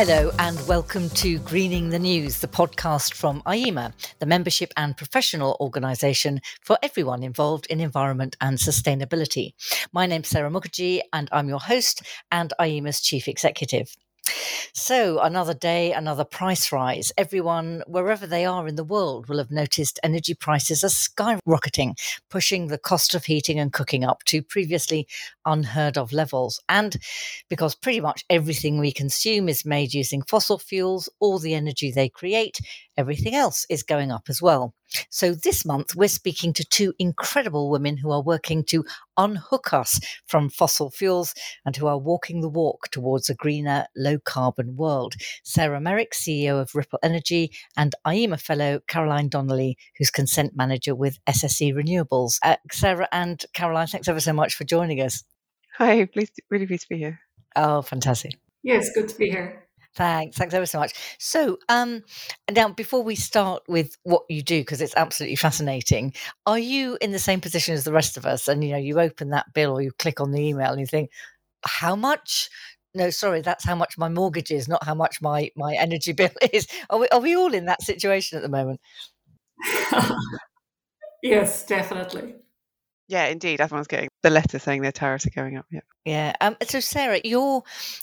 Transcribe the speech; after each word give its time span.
Hello, 0.00 0.30
and 0.38 0.64
welcome 0.68 1.10
to 1.10 1.40
Greening 1.40 1.88
the 1.88 1.98
News, 1.98 2.38
the 2.38 2.46
podcast 2.46 3.14
from 3.14 3.42
IEMA, 3.42 3.92
the 4.20 4.26
membership 4.26 4.72
and 4.76 4.96
professional 4.96 5.56
organisation 5.58 6.40
for 6.62 6.78
everyone 6.84 7.24
involved 7.24 7.66
in 7.66 7.80
environment 7.80 8.36
and 8.40 8.58
sustainability. 8.58 9.54
My 9.92 10.06
name's 10.06 10.28
Sarah 10.28 10.50
Mukherjee, 10.50 11.00
and 11.12 11.28
I'm 11.32 11.48
your 11.48 11.58
host 11.58 12.02
and 12.30 12.52
IEMA's 12.60 13.00
chief 13.00 13.26
executive. 13.26 13.96
So, 14.72 15.20
another 15.20 15.54
day, 15.54 15.92
another 15.92 16.24
price 16.24 16.72
rise. 16.72 17.12
Everyone, 17.16 17.82
wherever 17.86 18.26
they 18.26 18.44
are 18.44 18.68
in 18.68 18.76
the 18.76 18.84
world, 18.84 19.28
will 19.28 19.38
have 19.38 19.50
noticed 19.50 19.98
energy 20.02 20.34
prices 20.34 20.84
are 20.84 20.88
skyrocketing, 20.88 21.98
pushing 22.30 22.68
the 22.68 22.78
cost 22.78 23.14
of 23.14 23.24
heating 23.24 23.58
and 23.58 23.72
cooking 23.72 24.04
up 24.04 24.24
to 24.24 24.42
previously 24.42 25.06
unheard 25.44 25.96
of 25.98 26.12
levels. 26.12 26.60
And 26.68 26.96
because 27.48 27.74
pretty 27.74 28.00
much 28.00 28.24
everything 28.30 28.78
we 28.78 28.92
consume 28.92 29.48
is 29.48 29.64
made 29.64 29.94
using 29.94 30.22
fossil 30.22 30.58
fuels, 30.58 31.08
all 31.20 31.38
the 31.38 31.54
energy 31.54 31.90
they 31.90 32.08
create, 32.08 32.58
everything 32.98 33.34
else 33.34 33.64
is 33.70 33.82
going 33.82 34.10
up 34.10 34.24
as 34.28 34.42
well. 34.42 34.74
So 35.08 35.32
this 35.32 35.64
month, 35.64 35.94
we're 35.94 36.08
speaking 36.08 36.52
to 36.54 36.64
two 36.64 36.92
incredible 36.98 37.70
women 37.70 37.96
who 37.96 38.10
are 38.10 38.22
working 38.22 38.64
to 38.64 38.84
unhook 39.16 39.72
us 39.72 40.00
from 40.26 40.50
fossil 40.50 40.90
fuels 40.90 41.34
and 41.64 41.76
who 41.76 41.86
are 41.86 41.98
walking 41.98 42.40
the 42.40 42.48
walk 42.48 42.88
towards 42.90 43.30
a 43.30 43.34
greener, 43.34 43.86
low 43.96 44.18
carbon 44.18 44.76
world. 44.76 45.14
Sarah 45.44 45.80
Merrick, 45.80 46.12
CEO 46.12 46.60
of 46.60 46.74
Ripple 46.74 46.98
Energy, 47.02 47.52
and 47.76 47.94
IEMA 48.06 48.40
fellow 48.40 48.80
Caroline 48.88 49.28
Donnelly, 49.28 49.78
who's 49.96 50.10
consent 50.10 50.56
manager 50.56 50.94
with 50.94 51.18
SSE 51.26 51.72
Renewables. 51.74 52.38
Uh, 52.42 52.56
Sarah 52.72 53.08
and 53.12 53.44
Caroline, 53.54 53.86
thanks 53.86 54.08
ever 54.08 54.20
so 54.20 54.32
much 54.32 54.54
for 54.54 54.64
joining 54.64 55.00
us. 55.00 55.22
Hi, 55.76 56.04
pleased, 56.06 56.40
really 56.50 56.66
pleased 56.66 56.82
to 56.82 56.88
be 56.88 56.98
here. 56.98 57.20
Oh, 57.54 57.82
fantastic. 57.82 58.32
Yes, 58.62 58.90
good 58.92 59.08
to 59.08 59.16
be 59.16 59.30
here. 59.30 59.67
Thanks. 59.94 60.36
Thanks 60.36 60.54
ever 60.54 60.66
so 60.66 60.78
much. 60.78 60.92
So, 61.18 61.58
um, 61.68 62.02
now 62.50 62.68
before 62.68 63.02
we 63.02 63.16
start 63.16 63.62
with 63.68 63.96
what 64.04 64.22
you 64.28 64.42
do, 64.42 64.60
because 64.60 64.80
it's 64.80 64.94
absolutely 64.96 65.36
fascinating, 65.36 66.14
are 66.46 66.58
you 66.58 66.98
in 67.00 67.12
the 67.12 67.18
same 67.18 67.40
position 67.40 67.74
as 67.74 67.84
the 67.84 67.92
rest 67.92 68.16
of 68.16 68.24
us? 68.24 68.48
And 68.48 68.62
you 68.62 68.70
know, 68.70 68.78
you 68.78 69.00
open 69.00 69.30
that 69.30 69.52
bill 69.54 69.72
or 69.72 69.82
you 69.82 69.92
click 69.98 70.20
on 70.20 70.30
the 70.30 70.40
email 70.40 70.70
and 70.70 70.80
you 70.80 70.86
think, 70.86 71.10
how 71.64 71.96
much? 71.96 72.48
No, 72.94 73.10
sorry, 73.10 73.42
that's 73.42 73.64
how 73.64 73.74
much 73.74 73.98
my 73.98 74.08
mortgage 74.08 74.50
is, 74.50 74.68
not 74.68 74.84
how 74.84 74.94
much 74.94 75.20
my 75.20 75.50
my 75.56 75.74
energy 75.74 76.12
bill 76.14 76.30
is. 76.52 76.66
Are 76.90 76.98
we 76.98 77.08
are 77.08 77.20
we 77.20 77.36
all 77.36 77.52
in 77.52 77.64
that 77.66 77.82
situation 77.82 78.36
at 78.36 78.42
the 78.42 78.48
moment? 78.48 78.80
yes, 81.22 81.66
definitely. 81.66 82.36
Yeah, 83.08 83.26
indeed. 83.26 83.60
Everyone's 83.60 83.86
getting 83.86 84.10
the 84.22 84.30
letter 84.30 84.58
saying 84.58 84.82
their 84.82 84.92
tariffs 84.92 85.26
are 85.26 85.30
going 85.30 85.56
up. 85.56 85.64
Yeah. 85.70 85.80
Yeah. 86.04 86.34
Um, 86.42 86.56
so, 86.62 86.78
Sarah, 86.78 87.20
your 87.24 87.62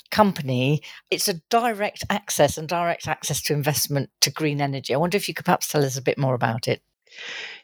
company, 0.09 0.81
it's 1.11 1.27
a 1.27 1.35
direct 1.51 2.03
access 2.09 2.57
and 2.57 2.67
direct 2.67 3.07
access 3.07 3.41
to 3.43 3.53
investment 3.53 4.09
to 4.21 4.31
green 4.31 4.61
energy. 4.61 4.93
I 4.93 4.97
wonder 4.97 5.15
if 5.15 5.27
you 5.27 5.35
could 5.35 5.45
perhaps 5.45 5.67
tell 5.67 5.85
us 5.85 5.95
a 5.97 6.01
bit 6.01 6.17
more 6.17 6.33
about 6.33 6.67
it. 6.67 6.81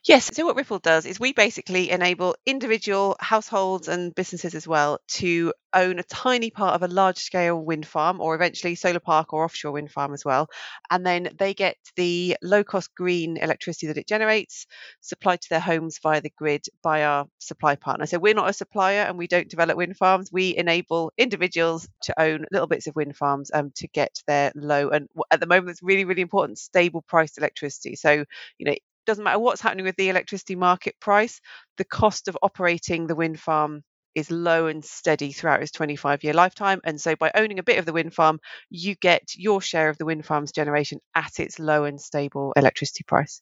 Yes. 0.04 0.32
So, 0.36 0.46
what 0.48 0.56
Ripple 0.56 0.80
does 0.80 1.06
is 1.06 1.20
we 1.20 1.32
basically 1.32 1.92
enable 1.92 2.36
individual 2.48 3.16
households 3.20 3.88
and 3.88 4.16
businesses 4.16 4.56
as 4.56 4.68
well 4.68 4.98
to 5.20 5.54
own 5.76 6.00
a 6.00 6.04
tiny 6.04 6.50
part 6.50 6.74
of 6.74 6.82
a 6.82 6.92
large 6.92 7.20
scale 7.20 7.64
wind 7.64 7.86
farm 7.86 8.20
or 8.20 8.34
eventually 8.34 8.74
solar 8.74 9.00
park 9.00 9.32
or 9.32 9.44
offshore 9.46 9.74
wind 9.74 9.92
farm 9.92 10.12
as 10.14 10.26
well. 10.26 10.48
And 10.90 11.06
then 11.06 11.30
they 11.38 11.54
get 11.54 11.78
the 11.96 12.36
low 12.42 12.64
cost 12.64 12.96
green 12.96 13.38
electricity 13.38 13.88
that 13.88 13.98
it 13.98 14.08
generates 14.08 14.66
supplied 15.02 15.42
to 15.42 15.50
their 15.50 15.60
homes 15.60 16.00
via 16.02 16.20
the 16.20 16.32
grid 16.36 16.66
by 16.84 17.04
our 17.04 17.28
supply 17.38 17.76
partner. 17.76 18.08
So, 18.08 18.18
we're 18.18 18.34
not 18.34 18.50
a 18.50 18.54
supplier 18.54 19.02
and 19.04 19.20
we 19.20 19.28
don't 19.28 19.50
develop 19.50 19.78
wind 19.78 19.98
farms. 19.98 20.32
We 20.32 20.58
enable 20.58 21.12
individuals 21.16 21.88
to 22.04 22.20
own 22.20 22.46
little 22.52 22.68
bits 22.68 22.88
of 22.88 22.96
wind 22.96 23.16
farms 23.16 23.52
um, 23.54 23.72
to 23.76 23.88
get 23.88 24.16
their 24.26 24.52
low 24.56 24.90
and 24.90 25.08
at 25.30 25.40
the 25.40 25.46
moment 25.46 25.70
it's 25.70 25.84
really, 25.84 26.06
really 26.06 26.24
important 26.24 26.58
stable 26.58 27.04
priced 27.08 27.38
electricity. 27.38 27.96
So, 27.96 28.26
you 28.58 28.66
know, 28.66 28.76
doesn't 29.06 29.24
matter 29.24 29.40
what's 29.40 29.62
happening 29.62 29.86
with 29.86 29.96
the 29.96 30.10
electricity 30.10 30.56
market 30.56 30.96
price, 31.00 31.40
the 31.78 31.86
cost 31.86 32.28
of 32.28 32.38
operating 32.42 33.08
the 33.08 33.16
wind 33.16 33.40
farm 33.40 33.84
is 34.16 34.30
low 34.30 34.68
and 34.68 34.84
steady 34.84 35.32
throughout 35.32 35.62
its 35.62 35.72
25 35.72 36.24
year 36.24 36.34
lifetime. 36.34 36.82
And 36.84 37.00
so 37.00 37.16
by 37.16 37.32
owning 37.36 37.60
a 37.60 37.64
bit 37.64 37.78
of 37.78 37.86
the 37.86 37.94
wind 37.94 38.14
farm, 38.14 38.40
you 38.70 38.96
get 38.96 39.24
your 39.36 39.62
share 39.62 39.90
of 39.90 39.98
the 39.98 40.06
wind 40.06 40.26
farm's 40.26 40.52
generation 40.52 41.00
at 41.16 41.40
its 41.40 41.60
low 41.60 41.86
and 41.86 42.00
stable 42.00 42.54
electricity 42.56 43.04
price. 43.04 43.42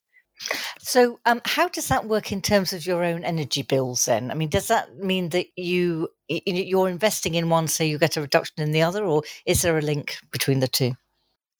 So, 0.80 1.19
um, 1.25 1.42
how 1.44 1.68
does 1.68 1.90
that 1.90 2.06
work 2.06 2.31
in 2.31 2.42
terms 2.42 2.72
of 2.72 2.86
your 2.86 3.03
own 3.03 3.25
energy 3.25 3.62
bills? 3.62 4.06
Then, 4.06 4.31
I 4.31 4.36
mean, 4.36 4.48
does 4.48 4.69
that 4.69 4.98
mean 4.98 5.30
that 5.30 5.48
you 5.58 6.08
you're 6.28 6.88
investing 6.88 7.36
in 7.36 7.50
one, 7.50 7.68
so 7.68 7.84
you 7.84 7.98
get 7.98 8.16
a 8.16 8.22
reduction 8.22 8.64
in 8.64 8.72
the 8.72 8.81
other, 8.81 9.03
or 9.03 9.24
is 9.46 9.64
there 9.64 9.78
a 9.78 9.81
link 9.81 10.18
between 10.31 10.62
the 10.62 10.68
two? 10.68 10.94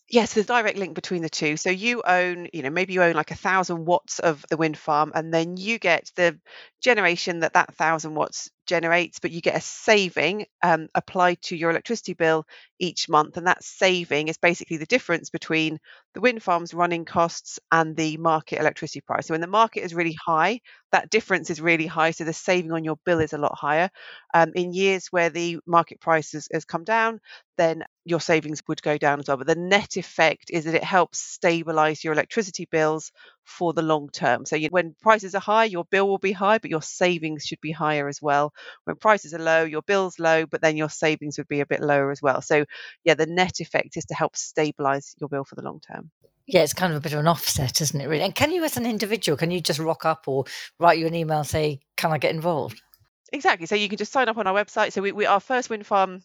Yes, 0.10 0.34
there's 0.34 0.48
direct 0.48 0.78
link 0.78 0.96
between 0.96 1.22
the 1.22 1.30
two. 1.30 1.56
So 1.56 1.70
you 1.70 2.02
own, 2.04 2.48
you 2.52 2.64
know, 2.64 2.70
maybe 2.72 2.94
you 2.94 3.04
own 3.04 3.14
like 3.16 3.30
a 3.32 3.36
thousand 3.36 3.86
watts 3.86 4.20
of 4.20 4.44
the 4.50 4.58
wind 4.58 4.78
farm, 4.78 5.12
and 5.14 5.32
then 5.34 5.56
you 5.58 5.78
get 5.78 6.12
the 6.16 6.40
generation 6.82 7.42
that 7.42 7.54
that 7.54 7.76
thousand 7.76 8.16
watts 8.16 8.50
generates, 8.70 9.20
but 9.20 9.32
you 9.32 9.42
get 9.42 9.58
a 9.58 9.62
saving 9.62 10.46
um, 10.64 10.88
applied 10.96 11.42
to 11.42 11.58
your 11.58 11.72
electricity 11.72 12.14
bill 12.14 12.46
each 12.80 13.10
month. 13.10 13.36
And 13.36 13.48
that 13.48 13.64
saving 13.64 14.30
is 14.30 14.38
basically 14.38 14.78
the 14.78 14.86
difference 14.86 15.30
between 15.30 15.80
the 16.14 16.22
wind 16.22 16.42
farm's 16.42 16.74
running 16.74 17.04
costs 17.04 17.60
and 17.72 17.96
the 17.98 18.18
market 18.18 18.60
electricity 18.60 19.02
price. 19.02 19.28
So 19.28 19.34
when 19.34 19.42
the 19.42 19.48
market 19.48 19.84
is 19.84 19.94
really 19.94 20.18
high, 20.26 20.62
that 20.92 21.10
difference 21.10 21.50
is 21.50 21.60
really 21.60 21.88
high. 21.88 22.12
So 22.12 22.24
the 22.24 22.34
saving 22.34 22.72
on 22.72 22.84
your 22.84 22.98
bill 23.06 23.20
is 23.20 23.34
a 23.34 23.38
lot 23.38 23.56
higher. 23.58 23.90
Um, 24.34 24.52
in 24.56 24.74
years 24.74 25.08
where 25.08 25.30
the 25.30 25.60
market 25.66 26.00
price 26.00 26.32
has, 26.34 26.48
has 26.54 26.66
come 26.66 26.84
down, 26.84 27.20
then 27.58 27.84
your 28.06 28.22
savings 28.22 28.62
would 28.68 28.82
go 28.82 28.98
down 28.98 29.20
as 29.20 29.28
well. 29.28 29.38
But 29.38 29.48
the 29.48 29.56
net 29.56 29.98
effect 29.98 30.50
is 30.52 30.66
that 30.66 30.76
it 30.76 30.84
helps 30.84 31.20
stabilize 31.20 32.04
your 32.04 32.14
electricity 32.14 32.68
bills 32.72 33.12
for 33.50 33.74
the 33.74 33.82
long 33.82 34.10
term. 34.10 34.46
So 34.46 34.56
you, 34.56 34.70
when 34.70 34.96
prices 35.02 35.34
are 35.36 35.42
high, 35.42 35.66
your 35.66 35.86
bill 35.86 36.08
will 36.08 36.20
be 36.20 36.32
high, 36.32 36.60
but 36.60 36.70
your 36.70 36.82
savings 36.82 37.44
should 37.46 37.60
be 37.62 37.72
higher 37.72 38.08
as 38.08 38.22
well. 38.22 38.54
When 38.86 38.96
prices 38.96 39.34
are 39.34 39.40
low, 39.40 39.64
your 39.64 39.82
bill's 39.82 40.20
low, 40.20 40.46
but 40.46 40.62
then 40.62 40.78
your 40.78 40.90
savings 40.90 41.38
would 41.38 41.48
be 41.48 41.60
a 41.60 41.66
bit 41.66 41.82
lower 41.82 42.12
as 42.12 42.22
well. 42.22 42.42
So 42.42 42.66
yeah, 43.04 43.16
the 43.16 43.26
net 43.26 43.60
effect 43.60 43.98
is 43.98 44.06
to 44.06 44.14
help 44.14 44.38
stabilize 44.38 45.16
your 45.20 45.30
bill 45.30 45.44
for 45.44 45.56
the 45.56 45.64
long 45.64 45.80
term. 45.80 46.12
Yeah, 46.46 46.62
it's 46.62 46.74
kind 46.74 46.94
of 46.94 46.98
a 46.98 47.02
bit 47.02 47.14
of 47.14 47.20
an 47.20 47.28
offset, 47.28 47.82
isn't 47.82 48.00
it, 48.00 48.08
really? 48.08 48.24
And 48.24 48.34
can 48.34 48.52
you, 48.52 48.64
as 48.64 48.78
an 48.78 48.86
individual, 48.86 49.38
can 49.38 49.52
you 49.52 49.62
just 49.62 49.80
rock 49.80 50.06
up 50.06 50.28
or 50.28 50.46
write 50.80 50.98
you 50.98 51.06
an 51.06 51.16
email 51.16 51.40
and 51.40 51.48
say, 51.48 51.80
can 51.98 52.12
I 52.12 52.18
get 52.18 52.34
involved? 52.34 52.82
Exactly. 53.32 53.68
So 53.68 53.76
you 53.76 53.90
can 53.90 53.98
just 53.98 54.12
sign 54.12 54.30
up 54.30 54.38
on 54.38 54.48
our 54.48 54.56
website. 54.56 54.92
So 54.92 55.02
we, 55.02 55.12
we 55.12 55.26
our 55.26 55.40
first 55.40 55.70
wind 55.70 55.86
farm 55.86 56.24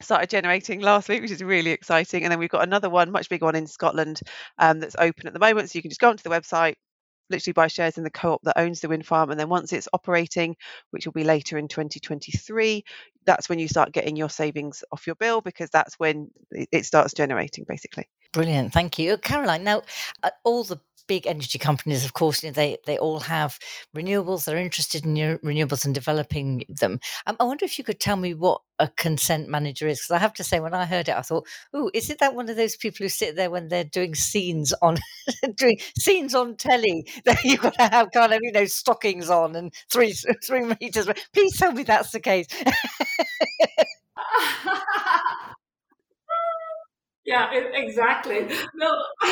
started 0.00 0.30
generating 0.30 0.80
last 0.80 1.08
week, 1.08 1.22
which 1.22 1.30
is 1.30 1.42
really 1.42 1.70
exciting. 1.70 2.24
And 2.24 2.32
then 2.32 2.38
we've 2.38 2.48
got 2.50 2.64
another 2.64 2.90
one, 2.90 3.10
much 3.12 3.28
bigger 3.28 3.46
one 3.46 3.56
in 3.56 3.66
Scotland, 3.66 4.20
um, 4.58 4.80
that's 4.80 4.96
open 4.98 5.26
at 5.26 5.32
the 5.32 5.38
moment. 5.38 5.70
So 5.70 5.78
you 5.78 5.82
can 5.82 5.90
just 5.90 6.00
go 6.00 6.10
onto 6.10 6.22
the 6.22 6.30
website, 6.34 6.74
literally 7.30 7.52
buy 7.52 7.68
shares 7.68 7.98
in 7.98 8.04
the 8.04 8.10
co-op 8.10 8.42
that 8.42 8.58
owns 8.58 8.80
the 8.80 8.88
wind 8.88 9.06
farm 9.06 9.30
and 9.30 9.40
then 9.40 9.48
once 9.48 9.72
it's 9.72 9.88
operating 9.92 10.56
which 10.90 11.06
will 11.06 11.12
be 11.12 11.24
later 11.24 11.58
in 11.58 11.68
2023 11.68 12.84
that's 13.24 13.48
when 13.48 13.58
you 13.58 13.66
start 13.68 13.92
getting 13.92 14.16
your 14.16 14.28
savings 14.28 14.84
off 14.92 15.06
your 15.06 15.16
bill 15.16 15.40
because 15.40 15.70
that's 15.70 15.94
when 15.98 16.30
it 16.52 16.84
starts 16.84 17.14
generating 17.14 17.64
basically 17.66 18.06
brilliant 18.34 18.72
thank 18.72 18.98
you 18.98 19.16
caroline 19.18 19.64
now 19.64 19.82
uh, 20.22 20.30
all 20.44 20.64
the 20.64 20.78
big 21.06 21.26
energy 21.26 21.58
companies, 21.58 22.04
of 22.04 22.14
course, 22.14 22.42
you 22.42 22.48
know, 22.48 22.54
they 22.54 22.78
they 22.86 22.96
all 22.98 23.20
have 23.20 23.58
renewables. 23.94 24.46
They're 24.46 24.56
interested 24.56 25.04
in 25.04 25.14
renewables 25.14 25.84
and 25.84 25.94
developing 25.94 26.64
them. 26.68 26.98
Um, 27.26 27.36
I 27.38 27.44
wonder 27.44 27.66
if 27.66 27.76
you 27.78 27.84
could 27.84 28.00
tell 28.00 28.16
me 28.16 28.32
what 28.34 28.62
a 28.78 28.88
consent 28.88 29.48
manager 29.48 29.86
is, 29.86 29.98
because 30.00 30.12
I 30.12 30.18
have 30.18 30.32
to 30.34 30.44
say, 30.44 30.60
when 30.60 30.74
I 30.74 30.86
heard 30.86 31.10
it, 31.10 31.14
I 31.16 31.20
thought, 31.22 31.46
"Oh, 31.74 31.90
is 31.94 32.10
it 32.10 32.20
that 32.20 32.34
one 32.34 32.48
of 32.48 32.56
those 32.56 32.76
people 32.76 33.04
who 33.04 33.10
sit 33.10 33.36
there 33.36 33.50
when 33.50 33.68
they're 33.68 33.84
doing 33.84 34.14
scenes 34.14 34.72
on 34.80 34.96
doing 35.56 35.78
scenes 35.98 36.34
on 36.34 36.56
telly 36.56 37.06
that 37.26 37.44
you've 37.44 37.60
got 37.60 37.74
to 37.74 37.88
have 37.88 38.10
kind 38.12 38.32
of 38.32 38.40
you 38.42 38.52
know 38.52 38.64
stockings 38.64 39.28
on 39.28 39.56
and 39.56 39.74
three 39.92 40.14
three 40.46 40.64
meters? 40.80 41.06
Please 41.34 41.56
tell 41.58 41.72
me 41.72 41.82
that's 41.82 42.12
the 42.12 42.20
case." 42.20 42.46
Yeah, 47.26 47.50
exactly. 47.54 48.46
No, 48.74 48.90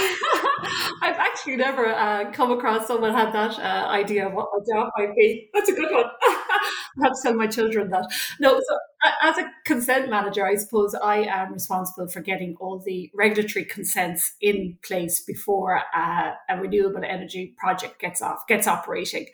I've 1.02 1.16
actually 1.18 1.56
never 1.56 1.86
uh, 1.88 2.30
come 2.32 2.50
across 2.52 2.86
someone 2.86 3.12
had 3.12 3.32
that 3.34 3.58
uh, 3.58 3.88
idea 3.90 4.26
of 4.28 4.32
what 4.32 4.48
my 4.52 4.60
job 4.74 4.90
might 4.96 5.14
be. 5.14 5.50
That's 5.52 5.68
a 5.68 5.74
good 5.74 5.90
one. 5.92 6.06
I 6.22 7.02
have 7.02 7.12
to 7.12 7.18
tell 7.22 7.34
my 7.34 7.46
children 7.46 7.90
that. 7.90 8.06
No, 8.40 8.58
so 8.58 8.78
as 9.22 9.38
a 9.38 9.50
consent 9.64 10.10
manager, 10.10 10.46
I 10.46 10.54
suppose 10.54 10.94
I 10.94 11.18
am 11.18 11.52
responsible 11.52 12.08
for 12.08 12.20
getting 12.20 12.56
all 12.60 12.78
the 12.84 13.10
regulatory 13.14 13.64
consents 13.64 14.34
in 14.40 14.78
place 14.84 15.22
before 15.24 15.80
uh, 15.94 16.32
a 16.48 16.60
renewable 16.60 17.02
energy 17.04 17.54
project 17.58 18.00
gets 18.00 18.22
off 18.22 18.46
gets 18.48 18.66
operating. 18.66 19.26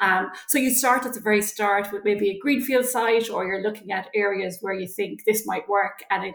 Um, 0.00 0.30
so 0.46 0.58
you 0.58 0.70
start 0.70 1.06
at 1.06 1.14
the 1.14 1.20
very 1.20 1.42
start 1.42 1.92
with 1.92 2.04
maybe 2.04 2.30
a 2.30 2.38
greenfield 2.38 2.86
site, 2.86 3.30
or 3.30 3.46
you're 3.46 3.62
looking 3.62 3.90
at 3.90 4.08
areas 4.14 4.58
where 4.60 4.74
you 4.74 4.86
think 4.86 5.24
this 5.24 5.46
might 5.46 5.68
work, 5.68 6.04
and 6.10 6.24
it 6.24 6.34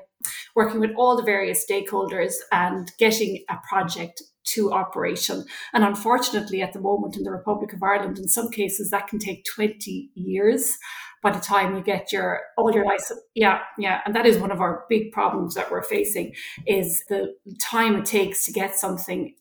working 0.56 0.80
with 0.80 0.92
all 0.98 1.18
the 1.18 1.24
various 1.24 1.66
stakeholders 1.66 2.34
and 2.52 2.92
getting 3.00 3.44
a 3.50 3.58
project 3.68 4.22
to 4.44 4.72
operation. 4.72 5.46
And 5.74 5.84
unfortunately, 5.84 6.62
at 6.62 6.74
the 6.74 6.80
moment 6.80 7.16
in 7.16 7.24
the 7.24 7.32
Republic 7.32 7.74
of 7.74 7.84
Ireland, 7.84 8.18
in 8.18 8.28
some 8.28 8.50
cases, 8.50 8.90
that 8.90 9.08
can 9.08 9.20
take 9.20 9.46
20 9.46 10.10
years 10.16 10.78
by 11.22 11.32
the 11.32 11.40
time 11.40 11.76
you 11.76 11.84
get 11.84 12.12
your 12.12 12.42
all 12.58 12.72
your 12.74 12.86
license. 12.86 13.22
Yeah, 13.36 13.60
yeah, 13.78 14.02
and 14.06 14.16
that 14.16 14.26
is 14.26 14.38
one 14.38 14.52
of 14.52 14.62
our 14.62 14.86
big 14.90 15.12
problems 15.12 15.56
that 15.56 15.72
we're 15.72 15.84
facing 15.84 16.34
is 16.68 17.04
the 17.10 17.36
time 17.60 17.96
it 17.96 18.06
takes 18.06 18.46
to 18.46 18.52
get 18.52 18.76
something 18.76 19.36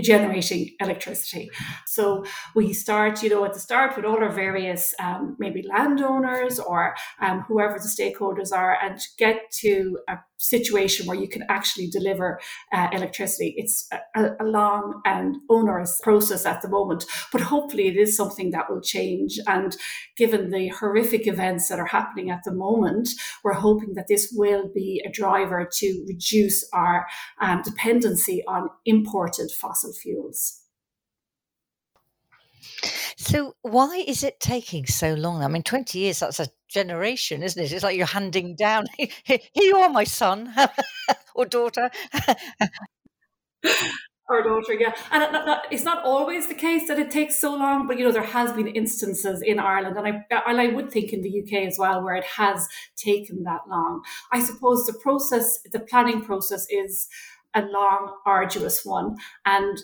generating 0.00 0.70
electricity. 0.80 1.50
So 1.86 2.24
we 2.54 2.72
start, 2.72 3.22
you 3.22 3.30
know, 3.30 3.44
at 3.44 3.54
the 3.54 3.60
start 3.60 3.96
with 3.96 4.04
all 4.04 4.22
our 4.22 4.30
various 4.30 4.94
um, 5.00 5.36
maybe 5.38 5.64
landowners 5.68 6.60
or 6.60 6.94
um, 7.20 7.40
whoever 7.48 7.78
the 7.78 7.88
stakeholders 7.88 8.52
are, 8.52 8.78
and 8.80 9.00
get 9.18 9.50
to 9.60 9.98
a 10.08 10.18
situation 10.48 11.06
where 11.06 11.16
you 11.16 11.28
can 11.28 11.44
actually 11.48 11.88
deliver 11.88 12.40
uh, 12.72 12.88
electricity. 12.92 13.54
It's 13.56 13.88
a, 14.14 14.30
a, 14.40 14.44
long 14.44 15.00
and 15.04 15.36
onerous 15.48 16.00
process 16.02 16.46
at 16.46 16.62
the 16.62 16.68
moment, 16.68 17.04
but 17.32 17.40
hopefully 17.40 17.88
it 17.88 17.96
is 17.96 18.16
something 18.16 18.50
that 18.50 18.70
will 18.70 18.80
change. 18.80 19.38
And 19.46 19.76
given 20.16 20.50
the 20.50 20.68
horrific 20.68 21.26
events 21.26 21.68
that 21.68 21.78
are 21.78 21.86
happening 21.86 22.30
at 22.30 22.44
the 22.44 22.52
moment, 22.52 23.08
we're 23.42 23.54
hoping 23.54 23.94
that 23.94 24.06
this 24.08 24.32
will 24.34 24.70
be 24.74 25.02
a 25.06 25.10
driver 25.10 25.68
to 25.78 26.04
reduce 26.06 26.68
our 26.72 27.06
um, 27.40 27.62
dependency 27.62 28.42
on 28.46 28.68
imported 28.84 29.50
fossil 29.50 29.92
fuels. 29.92 30.60
So, 33.16 33.54
why 33.62 34.04
is 34.06 34.22
it 34.22 34.40
taking 34.40 34.86
so 34.86 35.14
long? 35.14 35.42
I 35.42 35.48
mean, 35.48 35.62
20 35.62 35.98
years, 35.98 36.18
that's 36.18 36.40
a 36.40 36.48
generation, 36.74 37.42
isn't 37.42 37.62
it? 37.62 37.72
It's 37.72 37.84
like 37.84 37.96
you're 37.96 38.06
handing 38.06 38.56
down, 38.56 38.86
here 38.96 39.38
you 39.54 39.76
are, 39.76 39.88
my 39.88 40.04
son 40.04 40.52
or 41.34 41.46
daughter. 41.46 41.90
Our 44.30 44.42
daughter, 44.42 44.72
yeah, 44.72 44.94
and 45.10 45.60
it's 45.70 45.84
not 45.84 46.02
always 46.02 46.48
the 46.48 46.54
case 46.54 46.88
that 46.88 46.98
it 46.98 47.10
takes 47.10 47.38
so 47.38 47.54
long, 47.54 47.86
but 47.86 47.98
you 47.98 48.06
know 48.06 48.10
there 48.10 48.22
has 48.22 48.54
been 48.54 48.68
instances 48.68 49.42
in 49.42 49.58
Ireland, 49.58 49.98
and 49.98 50.06
I 50.06 50.24
and 50.46 50.58
I 50.58 50.68
would 50.68 50.90
think 50.90 51.12
in 51.12 51.20
the 51.20 51.42
UK 51.42 51.66
as 51.68 51.76
well 51.78 52.02
where 52.02 52.14
it 52.14 52.24
has 52.24 52.66
taken 52.96 53.44
that 53.44 53.68
long. 53.68 54.02
I 54.32 54.40
suppose 54.40 54.86
the 54.86 54.94
process, 54.94 55.60
the 55.70 55.78
planning 55.78 56.22
process, 56.22 56.66
is 56.70 57.06
a 57.54 57.62
long, 57.62 58.14
arduous 58.26 58.84
one. 58.84 59.16
And 59.44 59.78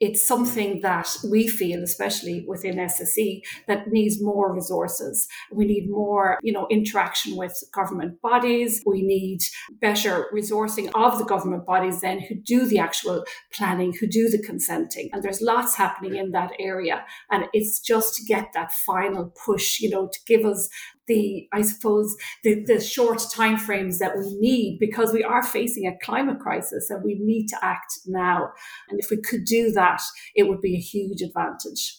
it's 0.00 0.26
something 0.26 0.80
that 0.82 1.16
we 1.30 1.46
feel, 1.46 1.82
especially 1.82 2.44
within 2.48 2.76
SSE, 2.76 3.40
that 3.68 3.88
needs 3.88 4.20
more 4.20 4.52
resources. 4.52 5.28
We 5.52 5.66
need 5.66 5.88
more, 5.88 6.38
you 6.42 6.52
know, 6.52 6.66
interaction 6.70 7.36
with 7.36 7.62
government 7.72 8.20
bodies. 8.20 8.82
We 8.84 9.02
need 9.02 9.40
better 9.80 10.26
resourcing 10.34 10.90
of 10.94 11.18
the 11.18 11.24
government 11.24 11.64
bodies 11.64 12.00
then 12.00 12.20
who 12.20 12.34
do 12.34 12.66
the 12.66 12.78
actual 12.78 13.24
planning, 13.52 13.94
who 13.98 14.06
do 14.06 14.28
the 14.28 14.42
consenting. 14.42 15.10
And 15.12 15.22
there's 15.22 15.40
lots 15.40 15.76
happening 15.76 16.16
in 16.16 16.32
that 16.32 16.50
area. 16.58 17.04
And 17.30 17.44
it's 17.52 17.80
just 17.80 18.16
to 18.16 18.24
get 18.24 18.48
that 18.54 18.72
final 18.72 19.32
push, 19.44 19.80
you 19.80 19.90
know, 19.90 20.08
to 20.08 20.18
give 20.26 20.44
us 20.44 20.68
the 21.06 21.48
i 21.52 21.62
suppose 21.62 22.16
the, 22.42 22.64
the 22.66 22.80
short 22.80 23.22
time 23.32 23.56
frames 23.56 23.98
that 23.98 24.16
we 24.16 24.34
need 24.38 24.78
because 24.78 25.12
we 25.12 25.22
are 25.22 25.42
facing 25.42 25.86
a 25.86 25.96
climate 26.04 26.38
crisis 26.40 26.90
and 26.90 27.02
we 27.04 27.14
need 27.20 27.46
to 27.48 27.56
act 27.62 27.98
now. 28.06 28.50
And 28.88 28.98
if 28.98 29.10
we 29.10 29.20
could 29.20 29.44
do 29.44 29.72
that 29.72 30.02
it 30.34 30.44
would 30.48 30.60
be 30.60 30.76
a 30.76 30.80
huge 30.80 31.22
advantage. 31.22 31.98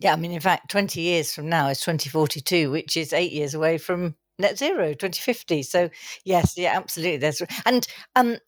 Yeah 0.00 0.12
i 0.12 0.16
mean 0.16 0.32
in 0.32 0.40
fact 0.40 0.70
20 0.70 1.00
years 1.00 1.34
from 1.34 1.48
now 1.48 1.68
is 1.68 1.80
2042 1.80 2.70
which 2.70 2.96
is 2.96 3.12
eight 3.12 3.32
years 3.32 3.54
away 3.54 3.78
from 3.78 4.14
net 4.38 4.58
zero 4.58 4.88
2050 4.88 5.62
so 5.62 5.90
yes 6.24 6.54
yeah 6.56 6.72
absolutely 6.74 7.18
there's 7.18 7.42
and 7.66 7.86
um 8.16 8.38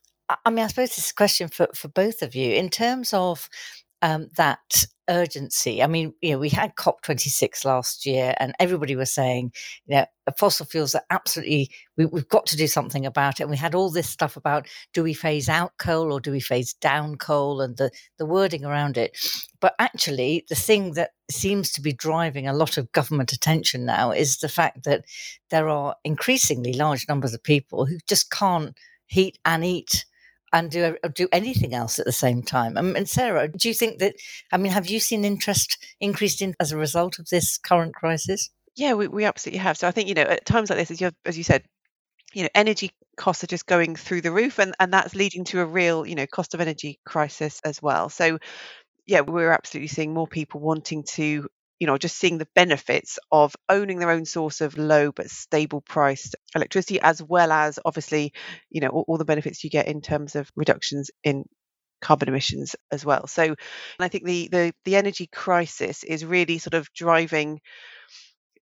I 0.44 0.50
mean, 0.50 0.64
I 0.64 0.68
suppose 0.68 0.88
this 0.90 1.04
is 1.04 1.10
a 1.10 1.14
question 1.14 1.48
for, 1.48 1.68
for 1.74 1.88
both 1.88 2.22
of 2.22 2.34
you. 2.34 2.54
In 2.54 2.70
terms 2.70 3.12
of 3.12 3.48
um, 4.04 4.28
that 4.36 4.84
urgency. 5.08 5.82
I 5.82 5.86
mean, 5.86 6.12
you 6.20 6.32
know, 6.32 6.38
we 6.38 6.50
had 6.50 6.76
COP26 6.76 7.64
last 7.64 8.04
year, 8.04 8.34
and 8.38 8.54
everybody 8.60 8.94
was 8.96 9.10
saying, 9.10 9.52
you 9.86 9.96
know, 9.96 10.04
fossil 10.36 10.66
fuels 10.66 10.94
are 10.94 11.04
absolutely, 11.08 11.70
we, 11.96 12.04
have 12.04 12.28
got 12.28 12.44
to 12.46 12.56
do 12.56 12.66
something 12.66 13.06
about 13.06 13.40
it. 13.40 13.44
And 13.44 13.50
we 13.50 13.56
had 13.56 13.74
all 13.74 13.90
this 13.90 14.08
stuff 14.08 14.36
about 14.36 14.68
do 14.92 15.02
we 15.02 15.14
phase 15.14 15.48
out 15.48 15.72
coal 15.78 16.12
or 16.12 16.20
do 16.20 16.32
we 16.32 16.40
phase 16.40 16.74
down 16.74 17.16
coal 17.16 17.62
and 17.62 17.78
the, 17.78 17.90
the 18.18 18.26
wording 18.26 18.62
around 18.62 18.98
it. 18.98 19.16
But 19.58 19.74
actually, 19.78 20.44
the 20.50 20.54
thing 20.54 20.92
that 20.92 21.12
seems 21.30 21.72
to 21.72 21.80
be 21.80 21.94
driving 21.94 22.46
a 22.46 22.52
lot 22.52 22.76
of 22.76 22.92
government 22.92 23.32
attention 23.32 23.86
now 23.86 24.10
is 24.10 24.36
the 24.36 24.50
fact 24.50 24.84
that 24.84 25.06
there 25.48 25.70
are 25.70 25.96
increasingly 26.04 26.74
large 26.74 27.08
numbers 27.08 27.32
of 27.32 27.42
people 27.42 27.86
who 27.86 27.96
just 28.06 28.30
can't 28.30 28.76
heat 29.06 29.38
and 29.46 29.64
eat 29.64 30.04
and 30.54 30.70
do 30.70 30.96
do 31.14 31.28
anything 31.32 31.74
else 31.74 31.98
at 31.98 32.06
the 32.06 32.12
same 32.12 32.42
time. 32.42 32.76
Um, 32.78 32.94
and 32.96 33.08
Sarah, 33.08 33.48
do 33.48 33.68
you 33.68 33.74
think 33.74 33.98
that? 33.98 34.14
I 34.52 34.56
mean, 34.56 34.72
have 34.72 34.88
you 34.88 35.00
seen 35.00 35.24
interest 35.24 35.76
increased 36.00 36.40
in 36.40 36.54
as 36.60 36.72
a 36.72 36.78
result 36.78 37.18
of 37.18 37.28
this 37.28 37.58
current 37.58 37.94
crisis? 37.94 38.48
Yeah, 38.76 38.94
we, 38.94 39.08
we 39.08 39.24
absolutely 39.24 39.58
have. 39.58 39.76
So 39.76 39.88
I 39.88 39.90
think 39.90 40.08
you 40.08 40.14
know 40.14 40.22
at 40.22 40.46
times 40.46 40.70
like 40.70 40.78
this, 40.78 40.92
as 40.92 41.00
you 41.00 41.10
as 41.26 41.36
you 41.36 41.44
said, 41.44 41.64
you 42.32 42.44
know, 42.44 42.48
energy 42.54 42.92
costs 43.16 43.44
are 43.44 43.48
just 43.48 43.66
going 43.66 43.96
through 43.96 44.20
the 44.20 44.32
roof, 44.32 44.60
and 44.60 44.74
and 44.78 44.92
that's 44.92 45.16
leading 45.16 45.44
to 45.46 45.60
a 45.60 45.66
real 45.66 46.06
you 46.06 46.14
know 46.14 46.26
cost 46.26 46.54
of 46.54 46.60
energy 46.60 47.00
crisis 47.04 47.60
as 47.64 47.82
well. 47.82 48.08
So 48.08 48.38
yeah, 49.06 49.20
we're 49.20 49.50
absolutely 49.50 49.88
seeing 49.88 50.14
more 50.14 50.28
people 50.28 50.60
wanting 50.60 51.02
to 51.14 51.48
you 51.80 51.86
know, 51.86 51.98
just 51.98 52.16
seeing 52.16 52.38
the 52.38 52.48
benefits 52.54 53.18
of 53.32 53.54
owning 53.68 53.98
their 53.98 54.10
own 54.10 54.24
source 54.24 54.60
of 54.60 54.78
low 54.78 55.12
but 55.12 55.30
stable 55.30 55.80
priced 55.80 56.36
electricity, 56.54 57.00
as 57.00 57.22
well 57.22 57.52
as 57.52 57.78
obviously, 57.84 58.32
you 58.70 58.80
know, 58.80 58.88
all, 58.88 59.04
all 59.08 59.18
the 59.18 59.24
benefits 59.24 59.64
you 59.64 59.70
get 59.70 59.88
in 59.88 60.00
terms 60.00 60.36
of 60.36 60.50
reductions 60.56 61.10
in 61.24 61.44
carbon 62.00 62.28
emissions 62.28 62.76
as 62.92 63.04
well. 63.04 63.26
So 63.26 63.54
I 63.98 64.08
think 64.08 64.24
the, 64.24 64.48
the 64.48 64.74
the 64.84 64.96
energy 64.96 65.26
crisis 65.26 66.04
is 66.04 66.24
really 66.24 66.58
sort 66.58 66.74
of 66.74 66.92
driving 66.94 67.60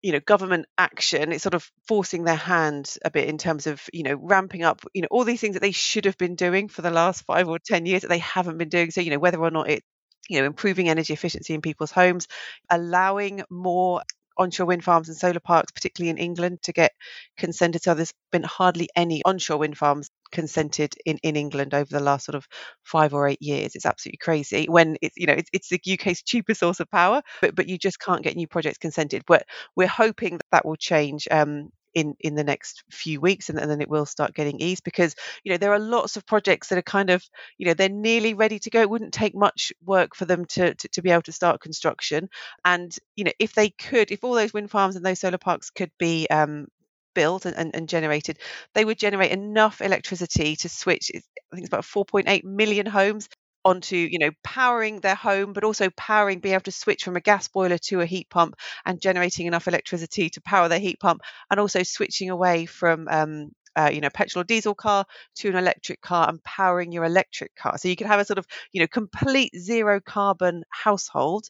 you 0.03 0.13
know 0.13 0.21
government 0.21 0.67
action 0.77 1.33
it's 1.33 1.43
sort 1.43 1.55
of 1.55 1.69
forcing 1.89 2.23
their 2.25 2.37
hand 2.37 2.97
a 3.05 3.11
bit 3.11 3.29
in 3.29 3.37
terms 3.39 3.67
of 3.67 3.83
you 3.93 4.05
know 4.05 4.15
ramping 4.15 4.63
up 4.63 4.81
you 4.95 5.03
know 5.03 5.09
all 5.11 5.25
these 5.25 5.41
things 5.41 5.55
that 5.55 5.61
they 5.61 5.73
should 5.73 6.05
have 6.05 6.17
been 6.19 6.37
doing 6.37 6.69
for 6.69 6.83
the 6.83 6.91
last 6.91 7.25
5 7.25 7.49
or 7.49 7.59
10 7.59 7.85
years 7.85 8.03
that 8.03 8.09
they 8.09 8.19
haven't 8.19 8.59
been 8.59 8.69
doing 8.69 8.91
so 8.91 9.01
you 9.01 9.11
know 9.11 9.19
whether 9.19 9.39
or 9.43 9.51
not 9.51 9.69
it 9.71 9.83
you 10.29 10.41
know, 10.41 10.47
improving 10.47 10.89
energy 10.89 11.13
efficiency 11.13 11.55
in 11.55 11.63
people's 11.63 11.91
homes, 11.91 12.27
allowing 12.71 13.43
more 13.51 14.03
onshore 14.37 14.67
wind 14.67 14.85
farms 14.85 15.09
and 15.09 15.17
solar 15.19 15.41
parks, 15.41 15.73
particularly 15.73 16.11
in 16.11 16.19
England, 16.19 16.59
to 16.63 16.73
get 16.73 16.93
consented. 17.37 17.83
So 17.83 17.95
there's 17.95 18.13
been 18.31 18.45
hardly 18.45 18.89
any 18.95 19.23
onshore 19.25 19.59
wind 19.59 19.77
farms 19.77 20.11
consented 20.31 20.95
in, 21.05 21.19
in 21.23 21.37
England 21.37 21.75
over 21.75 21.89
the 21.91 22.01
last 22.01 22.27
sort 22.27 22.37
of 22.37 22.47
five 22.85 23.15
or 23.15 23.27
eight 23.29 23.43
years. 23.43 23.75
It's 23.75 23.87
absolutely 23.87 24.19
crazy 24.19 24.67
when 24.69 24.97
it's 25.03 25.17
you 25.17 25.27
know 25.27 25.33
it's, 25.35 25.51
it's 25.53 25.69
the 25.69 25.81
UK's 25.85 26.23
cheapest 26.23 26.61
source 26.61 26.81
of 26.81 26.91
power, 26.91 27.23
but 27.41 27.55
but 27.55 27.69
you 27.69 27.79
just 27.79 28.01
can't 28.01 28.23
get 28.23 28.37
new 28.37 28.47
projects 28.47 28.79
consented. 28.79 29.23
But 29.27 29.45
we're 29.77 29.89
hoping 29.89 30.35
that 30.35 30.47
that 30.53 30.65
will 30.67 30.77
change 30.77 31.27
um, 31.31 31.71
in 31.99 32.15
in 32.21 32.35
the 32.35 32.45
next 32.45 32.85
few 32.91 33.21
weeks 33.21 33.49
and, 33.49 33.59
and, 33.59 33.71
then 33.71 33.81
it 33.81 33.89
will 33.89 34.07
start 34.07 34.35
getting 34.35 34.61
eased 34.61 34.85
because 34.85 35.15
you 35.45 35.51
know 35.51 35.59
there 35.59 35.73
are 35.73 35.79
lots 35.79 36.17
of 36.17 36.27
projects 36.27 36.69
that 36.69 36.79
are 36.79 36.83
kind 36.83 37.11
of 37.11 37.25
you 37.59 37.67
know 37.67 37.75
they're 37.75 37.89
nearly 37.89 38.35
ready 38.35 38.59
to 38.59 38.71
go 38.71 38.81
it 38.81 38.91
wouldn't 38.91 39.13
take 39.13 39.35
much 39.35 39.73
work 39.85 40.15
for 40.15 40.25
them 40.25 40.45
to, 40.45 40.75
to, 40.75 40.89
to 40.89 41.03
be 41.03 41.11
able 41.11 41.23
to 41.23 41.33
start 41.33 41.61
construction 41.61 42.29
and 42.65 42.97
you 43.17 43.25
know 43.25 43.33
if 43.39 43.53
they 43.55 43.71
could 43.71 44.11
if 44.11 44.23
all 44.23 44.35
those 44.35 44.55
wind 44.55 44.71
farms 44.71 44.97
and 44.97 45.05
those 45.05 45.21
solar 45.21 45.39
parks 45.39 45.71
could 45.71 45.91
be 45.99 46.29
um, 46.31 46.67
built 47.15 47.47
and, 47.47 47.57
and, 47.57 47.75
and, 47.75 47.89
generated, 47.89 48.39
they 48.75 48.85
would 48.85 48.99
generate 48.99 49.33
enough 49.33 49.81
electricity 49.81 50.55
to 50.55 50.69
switch. 50.69 51.11
I 51.13 51.21
think 51.57 51.67
it's 51.67 51.69
about 51.69 51.83
4.8 51.83 52.45
million 52.45 52.87
homes 52.87 53.29
onto 53.69 53.97
you 53.97 54.19
know 54.19 54.31
powering 54.43 55.01
their 55.01 55.15
home 55.15 55.53
but 55.53 55.65
also 55.65 55.91
powering 55.97 56.41
being 56.41 56.55
able 56.55 56.63
to 56.63 56.73
switch 56.73 57.05
from 57.05 57.17
a 57.17 57.21
gas 57.21 57.49
boiler 57.49 57.79
to 57.79 58.01
a 58.01 58.07
heat 58.07 58.29
pump 58.31 58.55
and 58.87 59.01
generating 59.01 59.47
enough 59.47 59.69
electricity 59.69 60.31
to 60.31 60.41
power 60.41 60.69
their 60.69 60.79
heat 60.79 60.99
pump 61.01 61.21
and 61.51 61.61
also 61.61 61.83
switching 61.83 62.31
away 62.31 62.67
from 62.67 63.07
um, 63.09 63.51
uh, 63.77 63.91
you 63.93 64.01
know 64.01 64.11
petrol 64.11 64.41
or 64.41 64.45
diesel 64.45 64.75
car 64.75 65.05
to 65.37 65.49
an 65.49 65.57
electric 65.57 66.01
car 66.01 66.29
and 66.29 66.43
powering 66.45 66.93
your 66.93 67.05
electric 67.05 67.55
car 67.55 67.77
so 67.79 67.89
you 67.89 67.97
could 67.97 68.07
have 68.07 68.21
a 68.21 68.25
sort 68.25 68.39
of 68.39 68.47
you 68.73 68.81
know 68.81 68.87
complete 68.87 69.53
zero 69.57 70.01
carbon 70.01 70.63
household 70.71 71.45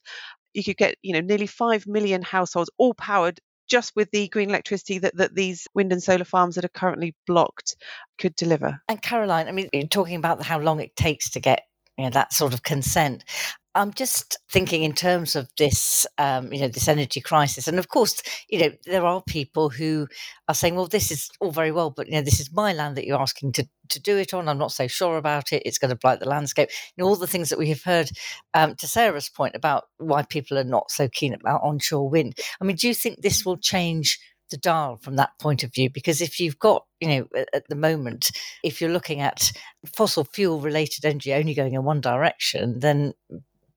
you 0.54 0.64
could 0.64 0.76
get 0.76 0.96
you 1.02 1.14
know 1.14 1.20
nearly 1.20 1.46
5 1.46 1.87
million 1.87 2.22
households 2.22 2.70
all 2.78 2.94
powered 2.94 3.40
just 3.68 3.94
with 3.94 4.10
the 4.10 4.28
green 4.28 4.48
electricity 4.48 4.98
that, 4.98 5.16
that 5.16 5.34
these 5.34 5.68
wind 5.75 5.92
and 5.92 6.02
solar 6.02 6.25
farms 6.25 6.54
that 6.54 6.64
are 6.64 6.70
currently 6.70 7.14
blocked 7.26 7.76
could 8.18 8.34
deliver. 8.34 8.80
And 8.88 9.00
Caroline, 9.00 9.46
I 9.46 9.52
mean, 9.52 9.68
you're 9.72 9.87
talking 9.87 10.16
about 10.16 10.42
how 10.42 10.58
long 10.58 10.80
it 10.80 10.96
takes 10.96 11.30
to 11.32 11.40
get 11.40 11.60
you 11.98 12.04
know, 12.04 12.10
that 12.10 12.32
sort 12.32 12.54
of 12.54 12.62
consent. 12.62 13.24
I'm 13.74 13.92
just 13.92 14.38
thinking 14.50 14.82
in 14.82 14.92
terms 14.92 15.36
of 15.36 15.48
this, 15.58 16.06
um, 16.16 16.52
you 16.52 16.60
know, 16.60 16.68
this 16.68 16.88
energy 16.88 17.20
crisis, 17.20 17.68
and 17.68 17.78
of 17.78 17.88
course, 17.88 18.22
you 18.48 18.60
know, 18.60 18.70
there 18.86 19.04
are 19.04 19.22
people 19.22 19.68
who 19.68 20.08
are 20.48 20.54
saying, 20.54 20.74
"Well, 20.74 20.86
this 20.86 21.10
is 21.10 21.28
all 21.40 21.52
very 21.52 21.70
well, 21.70 21.90
but 21.90 22.06
you 22.06 22.14
know, 22.14 22.22
this 22.22 22.40
is 22.40 22.52
my 22.52 22.72
land 22.72 22.96
that 22.96 23.06
you're 23.06 23.20
asking 23.20 23.52
to 23.52 23.68
to 23.90 24.00
do 24.00 24.16
it 24.16 24.34
on. 24.34 24.48
I'm 24.48 24.58
not 24.58 24.72
so 24.72 24.86
sure 24.86 25.16
about 25.16 25.52
it. 25.52 25.62
It's 25.64 25.78
going 25.78 25.90
to 25.90 25.96
blight 25.96 26.20
the 26.20 26.28
landscape." 26.28 26.70
You 26.96 27.04
know, 27.04 27.08
all 27.08 27.16
the 27.16 27.26
things 27.26 27.50
that 27.50 27.58
we 27.58 27.68
have 27.68 27.82
heard 27.82 28.10
um, 28.54 28.74
to 28.76 28.88
Sarah's 28.88 29.28
point 29.28 29.54
about 29.54 29.84
why 29.98 30.22
people 30.22 30.58
are 30.58 30.64
not 30.64 30.90
so 30.90 31.08
keen 31.08 31.34
about 31.34 31.62
onshore 31.62 32.08
wind. 32.08 32.38
I 32.60 32.64
mean, 32.64 32.76
do 32.76 32.88
you 32.88 32.94
think 32.94 33.20
this 33.20 33.44
will 33.44 33.58
change 33.58 34.18
the 34.50 34.56
dial 34.56 34.96
from 34.96 35.16
that 35.16 35.30
point 35.40 35.62
of 35.62 35.72
view? 35.72 35.90
Because 35.90 36.20
if 36.20 36.40
you've 36.40 36.58
got, 36.58 36.84
you 37.00 37.08
know, 37.08 37.28
at 37.52 37.68
the 37.68 37.76
moment, 37.76 38.30
if 38.62 38.80
you're 38.80 38.90
looking 38.90 39.20
at 39.20 39.52
fossil 39.86 40.24
fuel 40.24 40.60
related 40.60 41.04
energy 41.04 41.32
only 41.32 41.54
going 41.54 41.74
in 41.74 41.84
one 41.84 42.00
direction, 42.00 42.80
then 42.80 43.12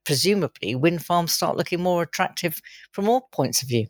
presumably 0.06 0.76
wind 0.76 1.04
farms 1.04 1.32
start 1.32 1.58
looking 1.58 1.82
more 1.82 2.04
attractive 2.04 2.62
from 2.92 3.08
all 3.08 3.30
points 3.32 3.62
of 3.62 3.70
view. 3.70 3.88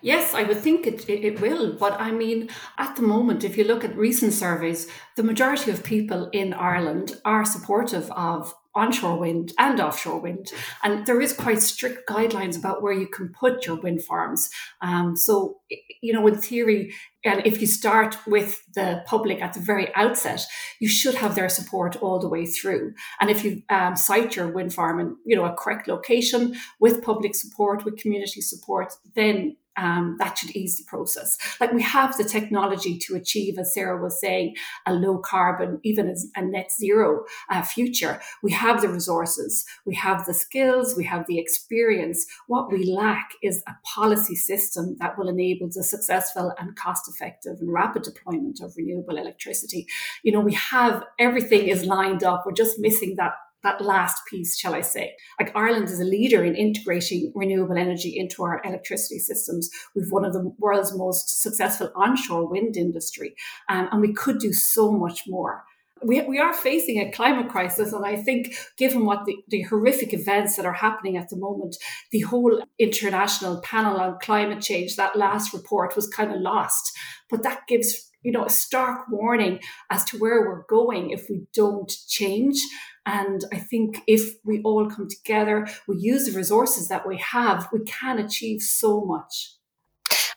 Yes, 0.00 0.34
I 0.34 0.42
would 0.44 0.58
think 0.58 0.86
it, 0.86 1.08
it, 1.08 1.40
will. 1.40 1.72
But 1.72 2.00
I 2.00 2.10
mean, 2.10 2.50
at 2.78 2.96
the 2.96 3.02
moment, 3.02 3.42
if 3.42 3.56
you 3.56 3.64
look 3.64 3.84
at 3.84 3.96
recent 3.96 4.32
surveys, 4.32 4.88
the 5.16 5.22
majority 5.22 5.70
of 5.70 5.82
people 5.82 6.28
in 6.32 6.52
Ireland 6.52 7.16
are 7.24 7.44
supportive 7.44 8.10
of 8.12 8.54
onshore 8.76 9.18
wind 9.18 9.52
and 9.58 9.80
offshore 9.80 10.20
wind. 10.20 10.52
And 10.84 11.06
there 11.06 11.20
is 11.20 11.32
quite 11.32 11.60
strict 11.62 12.08
guidelines 12.08 12.56
about 12.56 12.82
where 12.82 12.92
you 12.92 13.08
can 13.08 13.30
put 13.30 13.66
your 13.66 13.76
wind 13.76 14.04
farms. 14.04 14.50
Um, 14.82 15.16
so, 15.16 15.56
you 16.02 16.12
know, 16.12 16.26
in 16.26 16.36
theory, 16.36 16.92
and 17.24 17.44
if 17.44 17.60
you 17.60 17.66
start 17.66 18.16
with 18.26 18.62
the 18.74 19.02
public 19.06 19.42
at 19.42 19.54
the 19.54 19.60
very 19.60 19.92
outset, 19.96 20.46
you 20.78 20.88
should 20.88 21.16
have 21.16 21.34
their 21.34 21.48
support 21.48 21.96
all 21.96 22.20
the 22.20 22.28
way 22.28 22.46
through. 22.46 22.94
And 23.20 23.30
if 23.30 23.44
you 23.44 23.62
um, 23.70 23.96
site 23.96 24.36
your 24.36 24.48
wind 24.48 24.72
farm 24.72 25.00
in, 25.00 25.16
you 25.24 25.34
know, 25.34 25.44
a 25.44 25.54
correct 25.54 25.88
location 25.88 26.54
with 26.78 27.02
public 27.02 27.34
support, 27.34 27.84
with 27.84 27.96
community 27.96 28.40
support, 28.40 28.92
then 29.14 29.56
um, 29.76 30.16
that 30.18 30.38
should 30.38 30.54
ease 30.56 30.76
the 30.76 30.84
process. 30.84 31.36
Like 31.60 31.72
we 31.72 31.82
have 31.82 32.16
the 32.16 32.24
technology 32.24 32.98
to 32.98 33.14
achieve, 33.14 33.58
as 33.58 33.74
Sarah 33.74 34.02
was 34.02 34.20
saying, 34.20 34.56
a 34.86 34.92
low 34.92 35.18
carbon, 35.18 35.80
even 35.82 36.14
a 36.34 36.42
net 36.42 36.70
zero 36.72 37.24
uh, 37.50 37.62
future. 37.62 38.20
We 38.42 38.52
have 38.52 38.80
the 38.82 38.88
resources, 38.88 39.64
we 39.84 39.94
have 39.96 40.26
the 40.26 40.34
skills, 40.34 40.96
we 40.96 41.04
have 41.04 41.26
the 41.26 41.38
experience. 41.38 42.26
What 42.46 42.70
we 42.70 42.84
lack 42.84 43.30
is 43.42 43.62
a 43.66 43.72
policy 43.94 44.34
system 44.34 44.96
that 44.98 45.18
will 45.18 45.28
enable 45.28 45.68
the 45.68 45.84
successful 45.84 46.52
and 46.58 46.76
cost 46.76 47.08
effective 47.08 47.58
and 47.60 47.72
rapid 47.72 48.02
deployment 48.02 48.60
of 48.60 48.74
renewable 48.76 49.16
electricity. 49.16 49.86
You 50.22 50.32
know, 50.32 50.40
we 50.40 50.54
have 50.54 51.04
everything 51.18 51.68
is 51.68 51.84
lined 51.84 52.24
up. 52.24 52.44
We're 52.46 52.52
just 52.52 52.78
missing 52.78 53.16
that 53.16 53.32
that 53.66 53.80
last 53.84 54.22
piece, 54.30 54.56
shall 54.56 54.74
I 54.74 54.80
say. 54.80 55.14
Like 55.40 55.54
Ireland 55.54 55.88
is 55.90 56.00
a 56.00 56.04
leader 56.04 56.44
in 56.44 56.54
integrating 56.54 57.32
renewable 57.34 57.76
energy 57.76 58.16
into 58.16 58.44
our 58.44 58.62
electricity 58.64 59.18
systems. 59.18 59.68
We've 59.94 60.10
one 60.10 60.24
of 60.24 60.32
the 60.32 60.52
world's 60.58 60.96
most 60.96 61.42
successful 61.42 61.90
onshore 61.96 62.48
wind 62.48 62.76
industry, 62.76 63.34
um, 63.68 63.88
and 63.90 64.00
we 64.00 64.14
could 64.14 64.38
do 64.38 64.52
so 64.52 64.92
much 64.92 65.22
more. 65.26 65.64
We, 66.02 66.20
we 66.22 66.38
are 66.38 66.52
facing 66.52 66.98
a 67.00 67.10
climate 67.10 67.48
crisis, 67.48 67.92
and 67.92 68.04
I 68.04 68.16
think, 68.16 68.54
given 68.76 69.06
what 69.06 69.24
the, 69.24 69.34
the 69.48 69.62
horrific 69.62 70.12
events 70.12 70.56
that 70.56 70.66
are 70.66 70.74
happening 70.74 71.16
at 71.16 71.30
the 71.30 71.38
moment, 71.38 71.76
the 72.12 72.20
whole 72.20 72.62
international 72.78 73.62
panel 73.62 73.98
on 73.98 74.18
climate 74.20 74.60
change, 74.60 74.96
that 74.96 75.16
last 75.16 75.54
report 75.54 75.96
was 75.96 76.06
kind 76.08 76.30
of 76.32 76.40
lost. 76.40 76.92
But 77.30 77.42
that 77.44 77.62
gives 77.66 78.12
you 78.26 78.32
know 78.32 78.44
a 78.44 78.50
stark 78.50 79.08
warning 79.10 79.60
as 79.90 80.04
to 80.04 80.18
where 80.18 80.40
we're 80.40 80.64
going 80.68 81.10
if 81.10 81.30
we 81.30 81.46
don't 81.54 81.92
change 82.08 82.58
and 83.06 83.44
I 83.52 83.58
think 83.58 84.00
if 84.08 84.34
we 84.44 84.60
all 84.62 84.90
come 84.90 85.08
together, 85.08 85.68
we 85.86 85.96
use 85.98 86.26
the 86.26 86.36
resources 86.36 86.88
that 86.88 87.06
we 87.06 87.16
have, 87.18 87.68
we 87.72 87.84
can 87.84 88.18
achieve 88.18 88.60
so 88.60 89.00
much. 89.00 89.52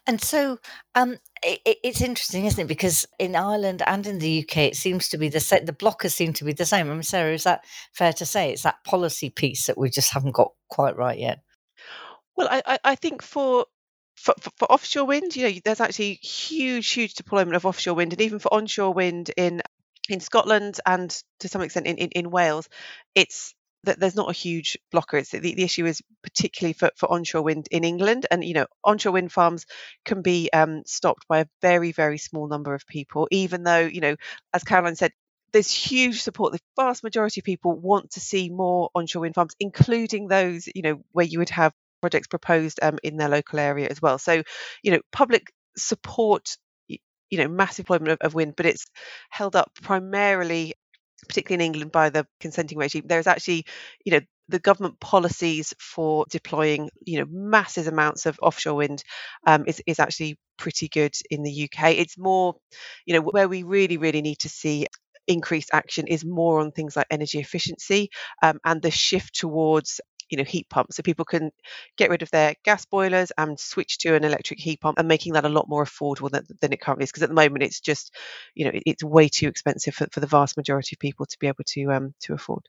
And 0.05 0.21
so 0.21 0.59
um, 0.93 1.17
it, 1.43 1.77
it's 1.83 2.01
interesting, 2.01 2.45
isn't 2.45 2.63
it? 2.63 2.67
Because 2.67 3.07
in 3.17 3.35
Ireland 3.35 3.81
and 3.85 4.05
in 4.05 4.19
the 4.19 4.43
UK, 4.43 4.57
it 4.57 4.75
seems 4.75 5.09
to 5.09 5.17
be 5.17 5.29
the 5.29 5.39
same. 5.39 5.65
The 5.65 5.73
blockers 5.73 6.11
seem 6.11 6.33
to 6.33 6.43
be 6.43 6.53
the 6.53 6.65
same. 6.65 6.89
I 6.89 6.93
mean, 6.93 7.03
Sarah, 7.03 7.33
is 7.33 7.43
that 7.43 7.65
fair 7.93 8.13
to 8.13 8.25
say? 8.25 8.51
It's 8.51 8.63
that 8.63 8.83
policy 8.85 9.31
piece 9.31 9.65
that 9.65 9.77
we 9.77 9.89
just 9.89 10.13
haven't 10.13 10.33
got 10.35 10.51
quite 10.69 10.95
right 10.95 11.17
yet. 11.17 11.39
Well, 12.37 12.47
I, 12.49 12.79
I 12.83 12.95
think 12.95 13.21
for 13.21 13.65
for, 14.19 14.35
for, 14.39 14.51
for, 14.57 14.71
offshore 14.71 15.05
wind, 15.05 15.35
you 15.35 15.47
know, 15.47 15.59
there's 15.63 15.79
actually 15.79 16.15
huge, 16.15 16.91
huge 16.91 17.13
deployment 17.13 17.55
of 17.55 17.65
offshore 17.65 17.93
wind, 17.93 18.13
and 18.13 18.21
even 18.21 18.39
for 18.39 18.53
onshore 18.53 18.93
wind 18.93 19.31
in 19.37 19.61
in 20.09 20.19
Scotland 20.19 20.79
and 20.85 21.15
to 21.39 21.47
some 21.47 21.61
extent 21.61 21.85
in, 21.85 21.97
in, 21.97 22.09
in 22.09 22.31
Wales, 22.31 22.67
it's 23.13 23.53
that 23.83 23.99
there's 23.99 24.15
not 24.15 24.29
a 24.29 24.33
huge 24.33 24.77
blocker. 24.91 25.17
It's 25.17 25.29
the, 25.29 25.39
the 25.39 25.63
issue 25.63 25.85
is 25.85 26.01
particularly 26.23 26.73
for, 26.73 26.89
for 26.97 27.11
onshore 27.11 27.43
wind 27.43 27.67
in 27.71 27.83
England, 27.83 28.25
and 28.29 28.43
you 28.43 28.53
know 28.53 28.65
onshore 28.83 29.13
wind 29.13 29.31
farms 29.31 29.65
can 30.03 30.21
be 30.21 30.49
um, 30.51 30.83
stopped 30.85 31.27
by 31.27 31.39
a 31.39 31.47
very 31.61 31.91
very 31.91 32.17
small 32.17 32.47
number 32.47 32.73
of 32.73 32.85
people. 32.87 33.27
Even 33.31 33.63
though 33.63 33.79
you 33.79 34.01
know, 34.01 34.15
as 34.53 34.63
Caroline 34.63 34.95
said, 34.95 35.13
there's 35.53 35.71
huge 35.71 36.21
support. 36.21 36.51
The 36.51 36.59
vast 36.75 37.03
majority 37.03 37.39
of 37.41 37.45
people 37.45 37.73
want 37.73 38.11
to 38.11 38.19
see 38.19 38.49
more 38.49 38.89
onshore 38.93 39.21
wind 39.21 39.35
farms, 39.35 39.55
including 39.59 40.27
those 40.27 40.67
you 40.75 40.81
know 40.81 41.01
where 41.13 41.25
you 41.25 41.39
would 41.39 41.51
have 41.51 41.73
projects 42.01 42.27
proposed 42.27 42.79
um, 42.81 42.97
in 43.03 43.17
their 43.17 43.29
local 43.29 43.59
area 43.59 43.87
as 43.89 44.01
well. 44.01 44.17
So 44.17 44.43
you 44.83 44.91
know 44.91 44.99
public 45.11 45.51
support 45.77 46.57
you 46.87 47.37
know 47.37 47.47
mass 47.47 47.77
deployment 47.77 48.11
of, 48.11 48.17
of 48.21 48.33
wind, 48.33 48.55
but 48.55 48.65
it's 48.65 48.85
held 49.29 49.55
up 49.55 49.71
primarily 49.81 50.73
particularly 51.27 51.65
in 51.65 51.73
England, 51.73 51.91
by 51.91 52.09
the 52.09 52.25
consenting 52.39 52.77
regime. 52.77 53.03
There's 53.05 53.27
actually, 53.27 53.65
you 54.05 54.13
know, 54.13 54.21
the 54.47 54.59
government 54.59 54.99
policies 54.99 55.73
for 55.79 56.25
deploying, 56.29 56.89
you 57.05 57.19
know, 57.19 57.25
massive 57.29 57.87
amounts 57.87 58.25
of 58.25 58.39
offshore 58.41 58.75
wind 58.75 59.03
um, 59.45 59.65
is, 59.67 59.81
is 59.85 59.99
actually 59.99 60.37
pretty 60.57 60.87
good 60.87 61.13
in 61.29 61.43
the 61.43 61.65
UK. 61.65 61.91
It's 61.91 62.17
more, 62.17 62.55
you 63.05 63.13
know, 63.13 63.21
where 63.21 63.47
we 63.47 63.63
really, 63.63 63.97
really 63.97 64.21
need 64.21 64.39
to 64.39 64.49
see 64.49 64.87
increased 65.27 65.69
action 65.71 66.07
is 66.07 66.25
more 66.25 66.59
on 66.59 66.71
things 66.71 66.95
like 66.95 67.05
energy 67.11 67.39
efficiency 67.39 68.09
um, 68.41 68.59
and 68.65 68.81
the 68.81 68.89
shift 68.89 69.35
towards 69.35 70.01
you 70.29 70.37
know 70.37 70.43
heat 70.43 70.69
pumps 70.69 70.95
so 70.95 71.03
people 71.03 71.25
can 71.25 71.51
get 71.97 72.09
rid 72.09 72.21
of 72.21 72.31
their 72.31 72.55
gas 72.63 72.85
boilers 72.85 73.31
and 73.37 73.59
switch 73.59 73.97
to 73.99 74.15
an 74.15 74.23
electric 74.23 74.59
heat 74.59 74.81
pump 74.81 74.97
and 74.97 75.07
making 75.07 75.33
that 75.33 75.45
a 75.45 75.49
lot 75.49 75.69
more 75.69 75.83
affordable 75.83 76.29
than, 76.29 76.45
than 76.61 76.73
it 76.73 76.81
currently 76.81 77.03
is 77.03 77.11
because 77.11 77.23
at 77.23 77.29
the 77.29 77.35
moment 77.35 77.63
it's 77.63 77.79
just 77.79 78.15
you 78.55 78.65
know 78.65 78.71
it's 78.85 79.03
way 79.03 79.27
too 79.27 79.47
expensive 79.47 79.93
for, 79.93 80.07
for 80.11 80.19
the 80.19 80.27
vast 80.27 80.57
majority 80.57 80.95
of 80.95 80.99
people 80.99 81.25
to 81.25 81.37
be 81.39 81.47
able 81.47 81.63
to 81.65 81.91
um 81.91 82.13
to 82.19 82.33
afford 82.33 82.67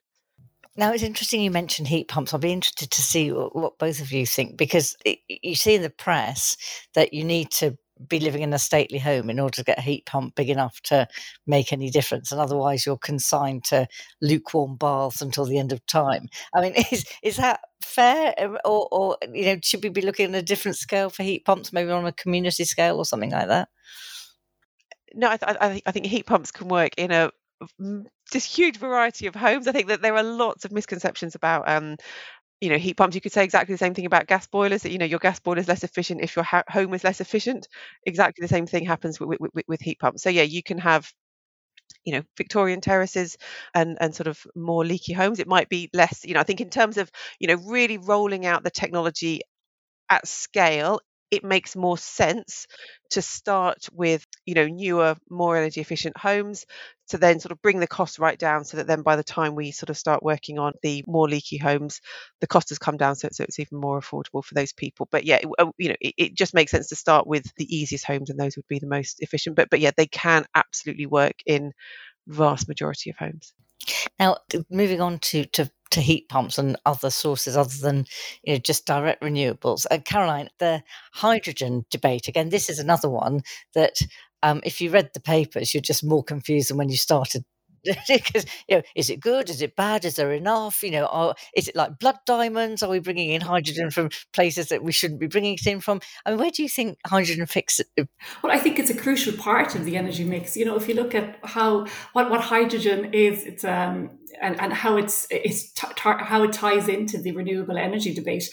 now 0.77 0.93
it's 0.93 1.03
interesting 1.03 1.43
you 1.43 1.51
mentioned 1.51 1.89
heat 1.89 2.09
pumps. 2.09 2.33
I'll 2.33 2.41
be 2.41 2.53
interested 2.53 2.91
to 2.93 3.03
see 3.03 3.31
what, 3.31 3.79
both 3.79 4.01
of 4.01 4.13
you 4.13 4.25
think 4.25 4.57
because 4.57 4.97
it, 5.05 5.19
you 5.29 5.55
see 5.55 5.75
in 5.75 5.83
the 5.83 5.91
press 5.91 6.57
that 6.95 7.13
you 7.13 7.25
need 7.25 7.51
to 7.53 7.77
be 8.09 8.21
living 8.21 8.43
in 8.43 8.53
a 8.53 8.59
stately 8.59 8.99
home 8.99 9.31
in 9.31 9.41
order 9.41 9.57
to 9.57 9.65
get 9.65 9.79
a 9.79 9.83
heat 9.83 10.07
pump 10.07 10.35
big 10.35 10.51
enough 10.51 10.81
to 10.85 11.07
make 11.47 11.73
any 11.73 11.91
difference, 11.91 12.33
and 12.33 12.41
otherwise 12.41 12.87
you're 12.87 12.97
consigned 12.99 13.65
to 13.65 13.87
lukewarm 14.21 14.77
baths 14.77 15.21
until 15.21 15.45
the 15.45 15.59
end 15.59 15.73
of 15.73 15.85
time. 15.87 16.29
I 16.55 16.61
mean, 16.61 16.75
is 16.93 17.05
is 17.23 17.37
that 17.37 17.61
fair, 17.83 18.35
um, 18.39 18.59
or, 18.65 18.89
or 18.91 19.17
you 19.33 19.47
know, 19.47 19.57
should 19.63 19.83
we 19.83 19.89
be 19.89 20.03
looking 20.03 20.35
at 20.35 20.39
a 20.39 20.43
different 20.43 20.77
scale 20.77 21.11
for 21.11 21.23
heat 21.23 21.45
pumps, 21.45 21.73
maybe 21.73 21.91
on 21.91 22.07
a 22.07 22.13
community 22.13 22.65
scale 22.65 22.97
or 22.97 23.05
something 23.05 23.31
like 23.31 23.49
that? 23.49 23.69
No, 25.13 25.29
I, 25.29 25.37
th- 25.37 25.83
I 25.87 25.93
think 25.93 26.07
heat 26.07 26.27
pumps 26.27 26.53
can 26.53 26.69
work 26.69 26.93
in 26.97 27.11
a 27.11 27.33
just 28.31 28.55
huge 28.55 28.79
variety 28.79 29.27
of 29.27 29.35
homes. 29.35 29.69
I 29.69 29.73
think 29.73 29.89
that 29.89 30.03
there 30.03 30.17
are 30.17 30.23
lots 30.23 30.65
of 30.65 30.73
misconceptions 30.73 31.35
about 31.35 31.69
um, 31.69 31.97
you 32.61 32.71
know 32.71 32.79
heat 32.79 32.95
pumps 32.97 33.15
you 33.15 33.21
could 33.21 33.33
say 33.33 33.45
exactly 33.45 33.75
the 33.75 33.79
same 33.79 33.95
thing 33.95 34.07
about 34.07 34.27
gas 34.27 34.47
boilers 34.47 34.83
that 34.83 34.93
you 34.93 34.99
know 34.99 35.05
your 35.07 35.19
gas 35.19 35.41
boiler 35.41 35.59
is 35.61 35.69
less 35.69 35.85
efficient 35.85 36.21
if 36.23 36.37
your 36.37 36.45
ha- 36.45 36.65
home 36.69 36.95
is 36.95 37.05
less 37.05 37.21
efficient. 37.21 37.69
Exactly 38.07 38.43
the 38.43 38.49
same 38.49 38.67
thing 38.67 38.85
happens 38.87 39.19
with, 39.21 39.39
with, 39.41 39.65
with 39.69 39.81
heat 39.81 39.99
pumps. 39.99 40.23
So 40.23 40.31
yeah 40.31 40.43
you 40.43 40.63
can 40.63 40.79
have 40.79 41.11
you 42.05 42.13
know 42.13 42.23
victorian 42.37 42.81
terraces 42.81 43.37
and 43.75 43.99
and 44.01 44.15
sort 44.15 44.27
of 44.27 44.47
more 44.55 44.85
leaky 44.85 45.13
homes. 45.13 45.39
It 45.39 45.49
might 45.49 45.69
be 45.69 45.91
less 45.93 46.25
you 46.25 46.35
know 46.35 46.41
i 46.41 46.45
think 46.45 46.61
in 46.61 46.71
terms 46.71 46.97
of 46.99 47.11
you 47.39 47.49
know 47.49 47.57
really 47.67 47.99
rolling 47.99 48.47
out 48.47 48.63
the 48.65 48.71
technology 48.71 49.43
at 50.11 50.27
scale 50.29 51.01
it 51.31 51.45
makes 51.45 51.77
more 51.77 51.99
sense 51.99 52.67
to 53.11 53.23
start 53.23 53.79
with 53.93 54.27
you 54.47 54.55
know 54.55 54.67
newer 54.67 55.17
more 55.31 55.57
energy 55.57 55.81
efficient 55.81 56.17
homes 56.17 56.67
to 57.09 57.19
then 57.19 57.41
sort 57.41 57.53
of 57.53 57.61
bring 57.63 57.81
the 57.81 57.87
cost 57.87 58.19
right 58.19 58.39
down 58.39 58.65
so 58.65 58.77
that 58.77 58.87
then 58.87 59.03
by 59.03 59.17
the 59.17 59.25
time 59.25 59.55
we 59.55 59.71
sort 59.73 59.91
of 59.91 59.97
start 59.97 60.23
working 60.23 60.59
on 60.59 60.73
the 60.83 61.03
more 61.07 61.29
leaky 61.29 61.57
homes 61.59 62.01
the 62.41 62.47
cost 62.47 62.69
has 62.69 62.79
come 62.79 62.97
down 62.97 63.15
so, 63.17 63.29
so 63.33 63.45
it's 63.45 63.59
even 63.59 63.79
more 63.79 64.01
affordable 64.01 64.45
for 64.45 64.55
those 64.55 64.73
people. 64.73 65.09
But 65.11 65.25
yeah 65.25 65.37
it, 65.37 65.49
uh, 65.59 65.71
you 65.79 65.89
know 65.91 65.97
it, 66.01 66.15
it 66.17 66.35
just 66.35 66.55
makes 66.55 66.71
sense 66.71 66.89
to 66.89 66.97
start 66.97 67.27
with 67.27 67.45
the 67.57 67.75
easiest 67.77 68.05
homes 68.05 68.31
and 68.31 68.39
those 68.39 68.57
would 68.57 68.69
be 68.69 68.79
the 68.79 68.87
most 68.87 69.21
efficient. 69.21 69.57
But 69.57 69.71
but 69.71 69.81
yeah 69.81 69.91
they 69.97 70.07
can 70.07 70.47
absolutely 70.55 71.07
work 71.07 71.35
in 71.47 71.73
vast 72.29 72.69
majority 72.69 73.11
of 73.11 73.17
homes 73.17 73.53
now, 74.19 74.37
moving 74.71 75.01
on 75.01 75.19
to, 75.21 75.45
to, 75.47 75.71
to 75.91 76.01
heat 76.01 76.29
pumps 76.29 76.59
and 76.59 76.77
other 76.87 77.11
sources 77.11 77.57
other 77.57 77.77
than 77.81 78.07
you 78.43 78.55
know, 78.55 78.59
just 78.59 78.87
direct 78.87 79.23
renewables. 79.23 79.87
Uh, 79.91 79.99
Caroline, 80.05 80.49
the 80.59 80.83
hydrogen 81.13 81.85
debate, 81.91 82.29
again, 82.29 82.51
this 82.51 82.69
is 82.69 82.79
another 82.79 83.09
one 83.09 83.43
that 83.75 83.97
um, 84.43 84.61
if 84.65 84.81
you 84.81 84.91
read 84.91 85.11
the 85.13 85.21
papers, 85.21 85.75
you're 85.75 85.81
just 85.81 86.05
more 86.05 86.25
confused 86.25 86.71
than 86.71 86.77
when 86.77 86.89
you 86.89 86.97
started 86.97 87.45
because 88.09 88.47
you 88.69 88.77
know, 88.77 88.83
is 88.95 89.11
it 89.11 89.21
good? 89.21 89.51
Is 89.51 89.63
it 89.63 89.77
bad? 89.77 90.05
Is 90.05 90.17
there 90.17 90.33
enough? 90.33 90.83
You 90.83 90.93
know, 90.93 91.07
are, 91.07 91.35
is 91.57 91.69
it 91.69 91.77
like 91.77 91.99
blood 91.99 92.19
diamonds? 92.27 92.83
Are 92.83 92.91
we 92.91 92.99
bringing 92.99 93.31
in 93.31 93.41
hydrogen 93.41 93.91
from 93.91 94.11
places 94.33 94.69
that 94.69 94.83
we 94.83 94.93
shouldn't 94.93 95.21
be 95.21 95.27
bringing 95.27 95.55
it 95.55 95.67
in 95.67 95.81
from? 95.81 96.01
I 96.25 96.31
mean, 96.31 96.39
where 96.39 96.51
do 96.51 96.63
you 96.63 96.69
think 96.69 96.99
hydrogen 97.07 97.47
fits? 97.47 97.81
Well, 98.43 98.53
I 98.53 98.59
think 98.59 98.79
it's 98.79 98.91
a 98.91 98.97
crucial 98.97 99.33
part 99.35 99.75
of 99.75 99.85
the 99.85 99.97
energy 99.97 100.25
mix. 100.25 100.57
You 100.57 100.65
know, 100.65 100.77
if 100.77 100.89
you 100.89 100.95
look 100.95 101.15
at 101.15 101.39
how 101.45 101.87
what 102.13 102.31
what 102.31 102.41
hydrogen 102.41 103.13
is, 103.13 103.45
it's 103.45 103.65
um 103.65 104.11
and, 104.41 104.61
and 104.61 104.73
how 104.73 104.97
it's, 104.97 105.27
it's 105.31 105.73
t- 105.73 105.87
t- 105.97 106.03
how 106.03 106.43
it 106.43 106.53
ties 106.53 106.89
into 106.89 107.19
the 107.19 107.33
renewable 107.33 107.77
energy 107.77 108.15
debate. 108.15 108.45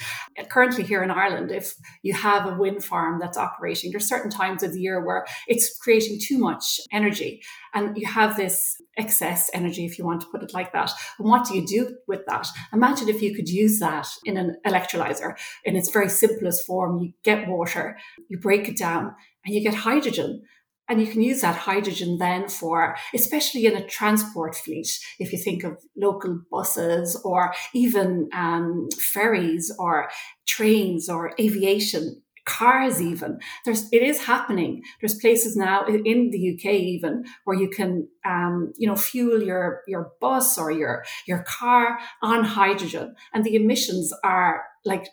Currently, 0.49 0.83
here 0.83 1.03
in 1.03 1.11
Ireland, 1.11 1.51
if 1.51 1.73
you 2.03 2.13
have 2.13 2.45
a 2.45 2.57
wind 2.57 2.83
farm 2.83 3.19
that's 3.19 3.37
operating, 3.37 3.91
there's 3.91 4.07
certain 4.07 4.31
times 4.31 4.63
of 4.63 4.73
the 4.73 4.79
year 4.79 5.05
where 5.05 5.25
it's 5.47 5.77
creating 5.77 6.19
too 6.21 6.37
much 6.37 6.79
energy, 6.91 7.41
and 7.73 7.97
you 7.97 8.07
have 8.07 8.37
this 8.37 8.75
excess 8.97 9.49
energy, 9.53 9.85
if 9.85 9.97
you 9.97 10.05
want 10.05 10.21
to 10.21 10.27
put 10.27 10.43
it 10.43 10.53
like 10.53 10.73
that. 10.73 10.91
And 11.19 11.29
what 11.29 11.47
do 11.47 11.55
you 11.55 11.65
do 11.65 11.95
with 12.07 12.25
that? 12.27 12.47
Imagine 12.73 13.09
if 13.09 13.21
you 13.21 13.35
could 13.35 13.49
use 13.49 13.79
that 13.79 14.07
in 14.25 14.37
an 14.37 14.57
electrolyzer 14.65 15.37
in 15.63 15.75
its 15.75 15.91
very 15.91 16.09
simplest 16.09 16.65
form. 16.65 16.99
You 16.99 17.13
get 17.23 17.47
water, 17.47 17.97
you 18.29 18.39
break 18.39 18.67
it 18.67 18.77
down, 18.77 19.13
and 19.45 19.53
you 19.53 19.61
get 19.61 19.75
hydrogen. 19.75 20.43
And 20.89 21.01
you 21.01 21.07
can 21.07 21.21
use 21.21 21.41
that 21.41 21.55
hydrogen 21.55 22.17
then 22.17 22.47
for, 22.47 22.95
especially 23.13 23.65
in 23.65 23.75
a 23.75 23.85
transport 23.85 24.55
fleet, 24.55 24.87
if 25.19 25.31
you 25.31 25.37
think 25.37 25.63
of 25.63 25.77
local 25.95 26.41
buses 26.49 27.19
or 27.23 27.53
even 27.73 28.29
um, 28.33 28.87
ferries 28.97 29.73
or 29.77 30.09
trains 30.45 31.09
or 31.09 31.33
aviation, 31.39 32.21
cars 32.47 33.01
even. 33.01 33.37
There's, 33.65 33.89
it 33.91 34.01
is 34.01 34.25
happening. 34.25 34.81
There's 35.01 35.15
places 35.15 35.55
now 35.55 35.85
in 35.85 36.31
the 36.31 36.53
UK 36.53 36.73
even 36.73 37.25
where 37.43 37.57
you 37.57 37.69
can, 37.69 38.07
um, 38.25 38.71
you 38.77 38.87
know, 38.87 38.95
fuel 38.95 39.43
your, 39.43 39.81
your 39.85 40.11
bus 40.21 40.57
or 40.57 40.71
your, 40.71 41.03
your 41.27 41.43
car 41.43 41.99
on 42.23 42.45
hydrogen 42.45 43.15
and 43.33 43.43
the 43.43 43.55
emissions 43.55 44.13
are 44.23 44.63
like 44.85 45.07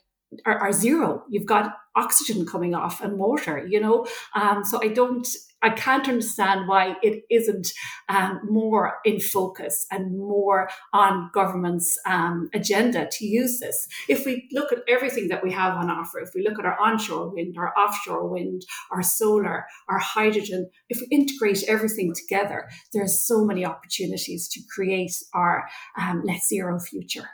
are, 0.47 0.59
are, 0.59 0.73
zero. 0.73 1.25
You've 1.29 1.47
got 1.47 1.77
oxygen 1.95 2.47
coming 2.47 2.75
off 2.75 3.01
and 3.01 3.19
water, 3.19 3.65
you 3.69 3.81
know. 3.81 4.07
Um, 4.35 4.65
so 4.65 4.81
I 4.83 4.89
don't, 4.89 5.27
I 5.65 5.71
can't 5.71 6.07
understand 6.09 6.69
why 6.69 6.97
it 7.03 7.25
isn't 7.31 7.73
um, 8.11 8.41
more 8.45 8.99
in 9.05 9.19
focus 9.19 9.87
and 9.91 10.19
more 10.19 10.69
on 10.93 11.31
government's 11.33 11.99
um, 12.05 12.51
agenda 12.53 13.09
to 13.11 13.25
use 13.25 13.61
this. 13.61 13.89
If 14.09 14.27
we 14.27 14.47
look 14.53 14.73
at 14.73 14.83
everything 14.87 15.29
that 15.29 15.43
we 15.43 15.51
have 15.53 15.75
on 15.75 15.89
offer, 15.89 16.21
if 16.21 16.31
we 16.35 16.47
look 16.47 16.59
at 16.59 16.67
our 16.67 16.79
onshore 16.79 17.31
wind, 17.31 17.57
our 17.57 17.73
offshore 17.79 18.29
wind, 18.29 18.67
our 18.91 19.03
solar, 19.03 19.65
our 19.89 19.99
hydrogen, 19.99 20.69
if 20.91 21.01
we 21.01 21.07
integrate 21.11 21.65
everything 21.67 22.13
together, 22.15 22.69
there 22.93 23.03
are 23.03 23.09
so 23.09 23.43
many 23.43 23.65
opportunities 23.65 24.47
to 24.49 24.61
create 24.75 25.17
our 25.33 25.65
um, 25.99 26.23
net 26.27 26.43
zero 26.45 26.79
future. 26.79 27.31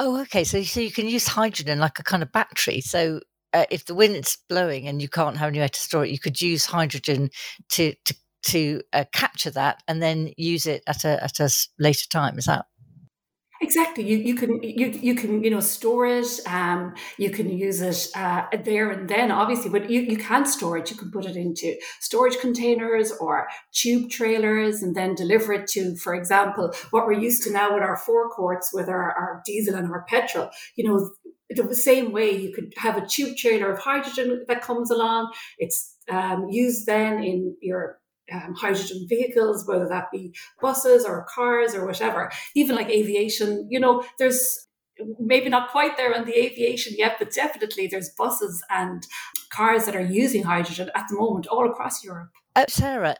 Oh, 0.00 0.20
okay. 0.22 0.44
So, 0.44 0.62
so 0.62 0.80
you 0.80 0.92
can 0.92 1.08
use 1.08 1.26
hydrogen 1.28 1.78
like 1.78 1.98
a 1.98 2.04
kind 2.04 2.22
of 2.22 2.32
battery. 2.32 2.80
So 2.80 3.20
uh, 3.52 3.64
if 3.70 3.84
the 3.84 3.94
wind's 3.94 4.38
blowing 4.48 4.86
and 4.86 5.00
you 5.00 5.08
can't 5.08 5.36
have 5.36 5.48
anywhere 5.48 5.68
to 5.68 5.80
store 5.80 6.04
it, 6.04 6.10
you 6.10 6.18
could 6.18 6.40
use 6.40 6.66
hydrogen 6.66 7.30
to 7.70 7.94
to 8.04 8.14
to 8.44 8.80
uh, 8.92 9.04
capture 9.12 9.50
that 9.50 9.82
and 9.88 10.02
then 10.02 10.32
use 10.36 10.66
it 10.66 10.82
at 10.86 11.04
a 11.04 11.22
at 11.22 11.40
a 11.40 11.50
later 11.78 12.06
time. 12.08 12.38
Is 12.38 12.46
that 12.46 12.66
Exactly. 13.60 14.04
You, 14.04 14.18
you 14.18 14.34
can 14.36 14.62
you 14.62 14.86
you 14.86 15.14
can 15.16 15.42
you 15.42 15.50
know 15.50 15.58
store 15.58 16.06
it. 16.06 16.28
Um, 16.46 16.94
you 17.16 17.30
can 17.30 17.50
use 17.50 17.80
it 17.80 18.08
uh, 18.14 18.44
there 18.64 18.90
and 18.90 19.08
then, 19.08 19.32
obviously, 19.32 19.68
but 19.68 19.90
you, 19.90 20.00
you 20.00 20.16
can 20.16 20.46
store 20.46 20.78
it. 20.78 20.90
You 20.92 20.96
can 20.96 21.10
put 21.10 21.26
it 21.26 21.34
into 21.34 21.74
storage 21.98 22.38
containers 22.38 23.10
or 23.20 23.48
tube 23.72 24.10
trailers, 24.10 24.82
and 24.82 24.94
then 24.94 25.16
deliver 25.16 25.52
it 25.52 25.66
to, 25.70 25.96
for 25.96 26.14
example, 26.14 26.72
what 26.90 27.06
we're 27.06 27.20
used 27.20 27.42
to 27.44 27.52
now 27.52 27.74
with 27.74 27.82
our 27.82 27.96
forecourts 27.96 28.70
with 28.72 28.88
our, 28.88 29.12
our 29.12 29.42
diesel 29.44 29.74
and 29.74 29.90
our 29.90 30.04
petrol. 30.08 30.50
You 30.76 30.84
know, 30.88 31.10
the 31.50 31.74
same 31.74 32.12
way 32.12 32.30
you 32.30 32.52
could 32.52 32.74
have 32.76 32.96
a 32.96 33.06
tube 33.06 33.36
trailer 33.36 33.72
of 33.72 33.78
hydrogen 33.78 34.44
that 34.48 34.62
comes 34.62 34.90
along. 34.90 35.32
It's 35.58 35.96
um, 36.10 36.48
used 36.50 36.86
then 36.86 37.22
in 37.22 37.56
your 37.60 37.98
um, 38.32 38.54
hydrogen 38.54 39.06
vehicles, 39.08 39.66
whether 39.66 39.88
that 39.88 40.10
be 40.12 40.34
buses 40.60 41.04
or 41.04 41.26
cars 41.34 41.74
or 41.74 41.86
whatever, 41.86 42.30
even 42.54 42.76
like 42.76 42.90
aviation, 42.90 43.66
you 43.70 43.80
know, 43.80 44.04
there's 44.18 44.66
maybe 45.18 45.48
not 45.48 45.70
quite 45.70 45.96
there 45.96 46.14
on 46.14 46.24
the 46.24 46.36
aviation 46.36 46.94
yet, 46.96 47.16
but 47.18 47.32
definitely 47.32 47.86
there's 47.86 48.10
buses 48.10 48.62
and 48.70 49.06
cars 49.50 49.86
that 49.86 49.96
are 49.96 50.00
using 50.00 50.42
hydrogen 50.42 50.90
at 50.94 51.06
the 51.08 51.16
moment 51.16 51.46
all 51.46 51.70
across 51.70 52.04
Europe. 52.04 52.30
Uh, 52.58 52.64
Sarah, 52.68 53.14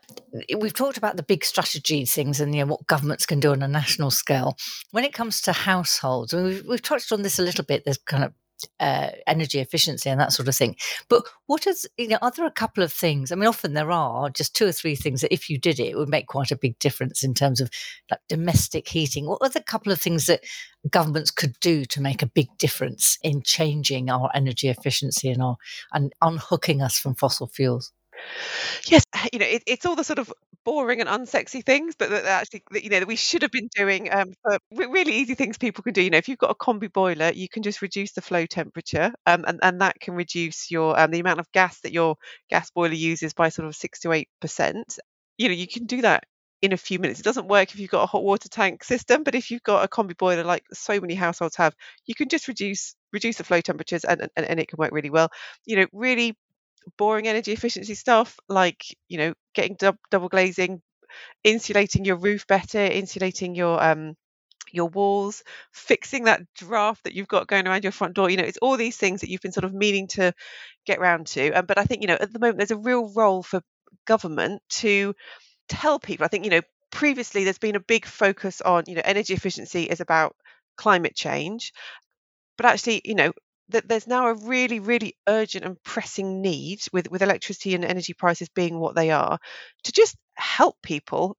we've 0.58 0.74
talked 0.74 0.98
about 0.98 1.16
the 1.16 1.22
big 1.22 1.44
strategy 1.44 2.04
things 2.04 2.40
and 2.40 2.52
you 2.52 2.64
know, 2.64 2.72
what 2.72 2.88
governments 2.88 3.24
can 3.24 3.38
do 3.38 3.52
on 3.52 3.62
a 3.62 3.68
national 3.68 4.10
scale. 4.10 4.56
When 4.90 5.04
it 5.04 5.12
comes 5.12 5.40
to 5.42 5.52
households, 5.52 6.32
we've, 6.32 6.64
we've 6.66 6.82
touched 6.82 7.12
on 7.12 7.22
this 7.22 7.38
a 7.38 7.44
little 7.44 7.64
bit. 7.64 7.84
There's 7.84 7.98
kind 7.98 8.24
of 8.24 8.32
uh, 8.80 9.10
energy 9.28 9.60
efficiency 9.60 10.10
and 10.10 10.18
that 10.18 10.32
sort 10.32 10.48
of 10.48 10.56
thing. 10.56 10.74
But 11.08 11.22
what 11.46 11.68
is, 11.68 11.88
you 11.96 12.08
know, 12.08 12.18
are 12.20 12.32
there 12.32 12.46
a 12.46 12.50
couple 12.50 12.82
of 12.82 12.92
things? 12.92 13.30
I 13.30 13.36
mean, 13.36 13.46
often 13.46 13.74
there 13.74 13.92
are 13.92 14.28
just 14.28 14.56
two 14.56 14.66
or 14.66 14.72
three 14.72 14.96
things 14.96 15.20
that 15.20 15.32
if 15.32 15.48
you 15.48 15.56
did 15.56 15.78
it, 15.78 15.90
it 15.90 15.96
would 15.96 16.08
make 16.08 16.26
quite 16.26 16.50
a 16.50 16.56
big 16.56 16.76
difference 16.80 17.22
in 17.22 17.32
terms 17.32 17.60
of 17.60 17.70
like 18.10 18.18
domestic 18.28 18.88
heating. 18.88 19.28
What 19.28 19.38
are 19.42 19.50
the 19.50 19.60
couple 19.60 19.92
of 19.92 20.00
things 20.00 20.26
that 20.26 20.40
governments 20.90 21.30
could 21.30 21.54
do 21.60 21.84
to 21.84 22.02
make 22.02 22.22
a 22.22 22.26
big 22.26 22.48
difference 22.58 23.18
in 23.22 23.42
changing 23.42 24.10
our 24.10 24.32
energy 24.34 24.66
efficiency 24.66 25.30
and 25.30 25.40
our 25.40 25.58
and 25.92 26.12
unhooking 26.22 26.82
us 26.82 26.98
from 26.98 27.14
fossil 27.14 27.46
fuels? 27.46 27.92
Yes, 28.86 29.04
you 29.32 29.38
know, 29.38 29.46
it, 29.46 29.62
it's 29.66 29.86
all 29.86 29.96
the 29.96 30.04
sort 30.04 30.18
of 30.18 30.32
boring 30.64 31.00
and 31.00 31.08
unsexy 31.08 31.64
things, 31.64 31.94
but 31.98 32.10
that 32.10 32.24
actually, 32.24 32.62
that, 32.72 32.84
you 32.84 32.90
know, 32.90 32.98
that 33.00 33.08
we 33.08 33.16
should 33.16 33.42
have 33.42 33.50
been 33.50 33.68
doing 33.74 34.12
um, 34.12 34.32
really 34.72 35.12
easy 35.14 35.34
things 35.34 35.58
people 35.58 35.82
can 35.82 35.92
do. 35.92 36.02
You 36.02 36.10
know, 36.10 36.18
if 36.18 36.28
you've 36.28 36.38
got 36.38 36.50
a 36.50 36.54
combi 36.54 36.92
boiler, 36.92 37.30
you 37.34 37.48
can 37.48 37.62
just 37.62 37.82
reduce 37.82 38.12
the 38.12 38.22
flow 38.22 38.46
temperature, 38.46 39.12
um, 39.26 39.44
and 39.46 39.60
and 39.62 39.80
that 39.80 40.00
can 40.00 40.14
reduce 40.14 40.70
your 40.70 40.98
um, 40.98 41.10
the 41.10 41.20
amount 41.20 41.40
of 41.40 41.50
gas 41.52 41.80
that 41.80 41.92
your 41.92 42.16
gas 42.50 42.70
boiler 42.70 42.94
uses 42.94 43.34
by 43.34 43.48
sort 43.48 43.68
of 43.68 43.76
six 43.76 44.00
to 44.00 44.12
eight 44.12 44.28
percent. 44.40 44.98
You 45.36 45.48
know, 45.48 45.54
you 45.54 45.66
can 45.68 45.86
do 45.86 46.02
that 46.02 46.24
in 46.60 46.72
a 46.72 46.76
few 46.76 46.98
minutes. 46.98 47.20
It 47.20 47.24
doesn't 47.24 47.46
work 47.46 47.72
if 47.72 47.78
you've 47.78 47.90
got 47.90 48.02
a 48.02 48.06
hot 48.06 48.24
water 48.24 48.48
tank 48.48 48.82
system, 48.82 49.22
but 49.22 49.34
if 49.36 49.50
you've 49.50 49.62
got 49.62 49.84
a 49.84 49.88
combi 49.88 50.16
boiler 50.16 50.42
like 50.44 50.64
so 50.72 51.00
many 51.00 51.14
households 51.14 51.56
have, 51.56 51.74
you 52.06 52.14
can 52.14 52.28
just 52.28 52.48
reduce 52.48 52.94
reduce 53.12 53.36
the 53.38 53.44
flow 53.44 53.60
temperatures 53.60 54.04
and, 54.04 54.20
and, 54.36 54.46
and 54.46 54.60
it 54.60 54.68
can 54.68 54.76
work 54.76 54.90
really 54.92 55.10
well. 55.10 55.30
You 55.66 55.76
know, 55.76 55.86
really 55.92 56.36
boring 56.96 57.28
energy 57.28 57.52
efficiency 57.52 57.94
stuff 57.94 58.38
like 58.48 58.84
you 59.08 59.18
know 59.18 59.34
getting 59.54 59.76
dub- 59.76 59.98
double 60.10 60.28
glazing 60.28 60.80
insulating 61.44 62.04
your 62.04 62.16
roof 62.16 62.46
better 62.46 62.80
insulating 62.84 63.54
your 63.54 63.82
um 63.82 64.14
your 64.72 64.88
walls 64.88 65.44
fixing 65.72 66.24
that 66.24 66.42
draft 66.56 67.04
that 67.04 67.14
you've 67.14 67.28
got 67.28 67.46
going 67.48 67.66
around 67.68 67.84
your 67.84 67.92
front 67.92 68.14
door 68.14 68.30
you 68.30 68.36
know 68.36 68.44
it's 68.44 68.58
all 68.58 68.76
these 68.76 68.96
things 68.96 69.20
that 69.22 69.30
you've 69.30 69.40
been 69.40 69.52
sort 69.52 69.64
of 69.64 69.74
meaning 69.74 70.06
to 70.08 70.32
get 70.86 71.00
round 71.00 71.26
to 71.26 71.52
um, 71.52 71.66
but 71.66 71.78
i 71.78 71.84
think 71.84 72.02
you 72.02 72.08
know 72.08 72.18
at 72.20 72.32
the 72.32 72.38
moment 72.38 72.58
there's 72.58 72.70
a 72.72 72.76
real 72.76 73.12
role 73.14 73.42
for 73.42 73.62
government 74.06 74.62
to 74.70 75.14
tell 75.68 75.98
people 75.98 76.24
i 76.24 76.28
think 76.28 76.44
you 76.44 76.50
know 76.50 76.62
previously 76.90 77.44
there's 77.44 77.58
been 77.58 77.76
a 77.76 77.80
big 77.80 78.06
focus 78.06 78.60
on 78.62 78.84
you 78.86 78.94
know 78.96 79.02
energy 79.04 79.34
efficiency 79.34 79.84
is 79.84 80.00
about 80.00 80.36
climate 80.76 81.14
change 81.16 81.72
but 82.56 82.66
actually 82.66 83.00
you 83.04 83.14
know 83.14 83.32
that 83.70 83.88
there's 83.88 84.06
now 84.06 84.28
a 84.28 84.34
really, 84.34 84.80
really 84.80 85.16
urgent 85.28 85.64
and 85.64 85.82
pressing 85.82 86.42
need 86.42 86.80
with, 86.92 87.10
with 87.10 87.22
electricity 87.22 87.74
and 87.74 87.84
energy 87.84 88.14
prices 88.14 88.48
being 88.48 88.78
what 88.78 88.94
they 88.94 89.10
are 89.10 89.38
to 89.84 89.92
just 89.92 90.16
help 90.36 90.76
people 90.82 91.36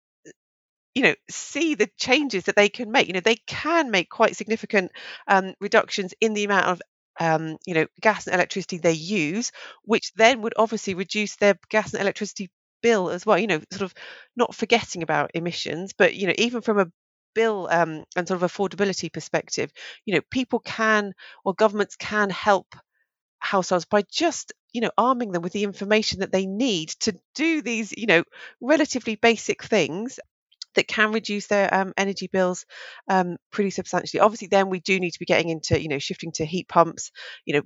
you 0.96 1.04
know 1.04 1.16
see 1.30 1.76
the 1.76 1.90
changes 1.98 2.46
that 2.46 2.56
they 2.56 2.70
can 2.70 2.92
make. 2.92 3.08
You 3.08 3.14
know 3.14 3.20
they 3.20 3.38
can 3.48 3.92
make 3.92 4.10
quite 4.10 4.36
significant 4.36 4.92
um, 5.28 5.54
reductions 5.60 6.14
in 6.20 6.34
the 6.34 6.44
amount 6.46 6.68
of 6.68 6.82
um, 7.20 7.58
you 7.66 7.74
know 7.74 7.86
gas 8.02 8.28
and 8.28 8.36
electricity 8.36 8.78
they 8.78 8.94
use 8.94 9.52
which 9.84 10.12
then 10.16 10.42
would 10.42 10.54
obviously 10.58 10.94
reduce 10.94 11.36
their 11.36 11.56
gas 11.70 11.94
and 11.94 12.02
electricity 12.02 12.50
bill 12.82 13.10
as 13.10 13.26
well. 13.26 13.38
You 13.38 13.48
know 13.48 13.62
sort 13.72 13.84
of 13.84 13.94
not 14.36 14.56
forgetting 14.56 15.04
about 15.04 15.32
emissions 15.34 15.94
but 15.98 16.16
you 16.16 16.28
know 16.28 16.34
even 16.38 16.62
from 16.62 16.80
a 16.80 16.88
bill 17.36 17.68
um, 17.72 18.04
and 18.16 18.28
sort 18.28 18.42
of 18.42 18.52
affordability 18.52 19.12
perspective, 19.12 19.72
you 20.06 20.16
know, 20.16 20.22
people 20.32 20.60
can 20.60 21.14
or 21.46 21.54
governments 21.54 21.96
can 21.96 22.30
help 22.30 22.76
households 23.40 23.86
by 23.86 24.04
just 24.12 24.54
you 24.74 24.82
know 24.82 24.92
arming 24.98 25.32
them 25.32 25.42
with 25.42 25.54
the 25.54 25.64
information 25.64 26.20
that 26.20 26.32
they 26.32 26.46
need 26.46 26.90
to 26.90 27.16
do 27.36 27.62
these 27.62 27.94
you 27.98 28.06
know 28.06 28.24
relatively 28.62 29.16
basic 29.16 29.64
things 29.64 30.20
that 30.76 30.88
can 30.88 31.12
reduce 31.14 31.48
their 31.48 31.74
um, 31.74 31.94
energy 31.98 32.28
bills 32.32 32.66
um, 33.10 33.38
pretty 33.52 33.72
substantially. 33.72 34.22
Obviously, 34.22 34.48
then 34.50 34.70
we 34.70 34.80
do 34.80 35.00
need 35.00 35.12
to 35.12 35.20
be 35.20 35.26
getting 35.26 35.50
into 35.50 35.82
you 35.82 35.90
know 35.90 36.00
shifting 36.00 36.32
to 36.34 36.46
heat 36.46 36.68
pumps, 36.68 37.12
you 37.46 37.56
know 37.56 37.62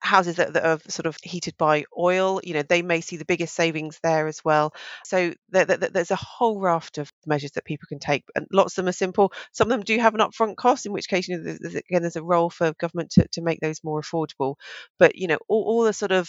houses 0.00 0.36
that, 0.36 0.54
that, 0.54 0.64
are 0.64 0.80
sort 0.88 1.06
of 1.06 1.16
heated 1.22 1.56
by 1.56 1.84
oil, 1.98 2.40
you 2.42 2.54
know, 2.54 2.62
they 2.62 2.82
may 2.82 3.00
see 3.00 3.16
the 3.16 3.24
biggest 3.24 3.54
savings 3.54 3.98
there 4.02 4.26
as 4.26 4.44
well. 4.44 4.72
So 5.04 5.34
there, 5.50 5.64
there, 5.64 5.76
there's 5.76 6.10
a 6.10 6.16
whole 6.16 6.60
raft 6.60 6.98
of 6.98 7.12
measures 7.26 7.52
that 7.52 7.64
people 7.64 7.86
can 7.88 7.98
take, 7.98 8.24
and 8.34 8.46
lots 8.52 8.72
of 8.72 8.84
them 8.84 8.88
are 8.88 8.92
simple. 8.92 9.32
Some 9.52 9.66
of 9.66 9.70
them 9.70 9.84
do 9.84 9.98
have 9.98 10.14
an 10.14 10.20
upfront 10.20 10.56
cost, 10.56 10.86
in 10.86 10.92
which 10.92 11.08
case, 11.08 11.28
you 11.28 11.38
know, 11.38 11.56
there's, 11.60 11.74
again, 11.74 12.02
there's 12.02 12.16
a 12.16 12.22
role 12.22 12.50
for 12.50 12.72
government 12.78 13.10
to, 13.12 13.26
to 13.32 13.42
make 13.42 13.60
those 13.60 13.84
more 13.84 14.00
affordable. 14.00 14.56
But 14.98 15.16
you 15.16 15.26
know, 15.26 15.38
all, 15.48 15.64
all 15.64 15.82
the 15.84 15.92
sort 15.92 16.12
of 16.12 16.28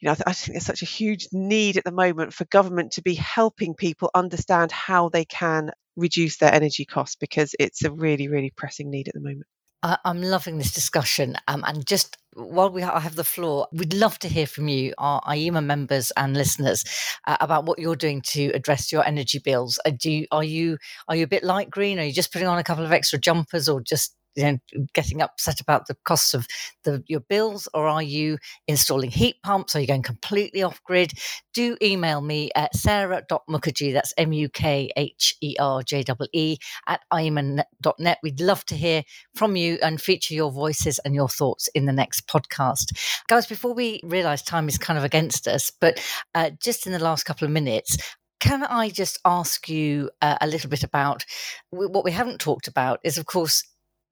you 0.00 0.08
know, 0.08 0.16
I 0.26 0.32
think 0.32 0.54
there's 0.54 0.66
such 0.66 0.82
a 0.82 0.86
huge 0.86 1.28
need 1.32 1.76
at 1.76 1.84
the 1.84 1.92
moment 1.92 2.34
for 2.34 2.44
government 2.46 2.92
to 2.92 3.02
be 3.02 3.14
helping 3.14 3.74
people 3.74 4.10
understand 4.14 4.72
how 4.72 5.10
they 5.10 5.24
can 5.24 5.70
reduce 5.96 6.38
their 6.38 6.52
energy 6.52 6.84
costs 6.84 7.14
because 7.14 7.54
it's 7.60 7.84
a 7.84 7.92
really, 7.92 8.26
really 8.26 8.50
pressing 8.50 8.90
need 8.90 9.06
at 9.06 9.14
the 9.14 9.20
moment. 9.20 9.46
I, 9.82 9.98
am 10.04 10.20
loving 10.20 10.58
this 10.58 10.72
discussion. 10.72 11.36
Um, 11.46 11.62
and 11.64 11.86
just 11.86 12.16
while 12.34 12.70
we 12.70 12.82
have 12.82 13.14
the 13.14 13.24
floor, 13.24 13.68
we'd 13.72 13.92
love 13.92 14.18
to 14.20 14.28
hear 14.28 14.46
from 14.46 14.68
you, 14.68 14.94
our 14.98 15.20
IEMA 15.22 15.64
members 15.64 16.12
and 16.16 16.34
listeners, 16.36 16.84
uh, 17.26 17.36
about 17.40 17.66
what 17.66 17.78
you're 17.78 17.96
doing 17.96 18.22
to 18.28 18.46
address 18.48 18.90
your 18.90 19.04
energy 19.04 19.38
bills. 19.38 19.78
Uh, 19.84 19.90
do 19.96 20.10
you, 20.10 20.26
are 20.32 20.44
you 20.44 20.78
are 21.08 21.16
you 21.16 21.24
a 21.24 21.28
bit 21.28 21.44
light 21.44 21.70
green? 21.70 21.98
Are 21.98 22.04
you 22.04 22.12
just 22.12 22.32
putting 22.32 22.48
on 22.48 22.58
a 22.58 22.64
couple 22.64 22.84
of 22.84 22.92
extra 22.92 23.18
jumpers, 23.18 23.68
or 23.68 23.80
just 23.80 24.16
you 24.34 24.44
know, 24.44 24.58
getting 24.94 25.20
upset 25.20 25.60
about 25.60 25.86
the 25.86 25.96
costs 26.04 26.34
of 26.34 26.46
the, 26.84 27.02
your 27.06 27.20
bills, 27.20 27.68
or 27.74 27.86
are 27.86 28.02
you 28.02 28.38
installing 28.66 29.10
heat 29.10 29.36
pumps? 29.42 29.76
Are 29.76 29.80
you 29.80 29.86
going 29.86 30.02
completely 30.02 30.62
off 30.62 30.82
grid? 30.84 31.12
Do 31.54 31.76
email 31.82 32.20
me 32.20 32.50
at 32.54 32.74
sarah.mukherjee, 32.74 33.92
that's 33.92 34.14
M 34.16 34.32
U 34.32 34.48
K 34.48 34.90
H 34.96 35.36
E 35.40 35.54
R 35.58 35.82
J 35.82 36.00
E 36.00 36.28
E, 36.32 36.56
at 36.86 37.00
iema.net. 37.12 38.18
We'd 38.22 38.40
love 38.40 38.64
to 38.66 38.76
hear 38.76 39.02
from 39.34 39.56
you 39.56 39.78
and 39.82 40.00
feature 40.00 40.34
your 40.34 40.50
voices 40.50 40.98
and 41.00 41.14
your 41.14 41.28
thoughts 41.28 41.68
in 41.68 41.86
the 41.86 41.92
next 41.92 42.26
podcast. 42.26 42.96
Guys, 43.28 43.46
before 43.46 43.74
we 43.74 44.00
realize 44.04 44.42
time 44.42 44.68
is 44.68 44.78
kind 44.78 44.98
of 44.98 45.04
against 45.04 45.46
us, 45.46 45.70
but 45.70 46.02
uh, 46.34 46.50
just 46.62 46.86
in 46.86 46.92
the 46.92 46.98
last 46.98 47.24
couple 47.24 47.44
of 47.44 47.52
minutes, 47.52 47.96
can 48.40 48.64
I 48.64 48.90
just 48.90 49.20
ask 49.24 49.68
you 49.68 50.10
uh, 50.20 50.36
a 50.40 50.48
little 50.48 50.68
bit 50.68 50.82
about 50.82 51.24
what 51.70 52.04
we 52.04 52.10
haven't 52.10 52.40
talked 52.40 52.66
about? 52.66 52.98
Is, 53.04 53.16
of 53.16 53.26
course, 53.26 53.62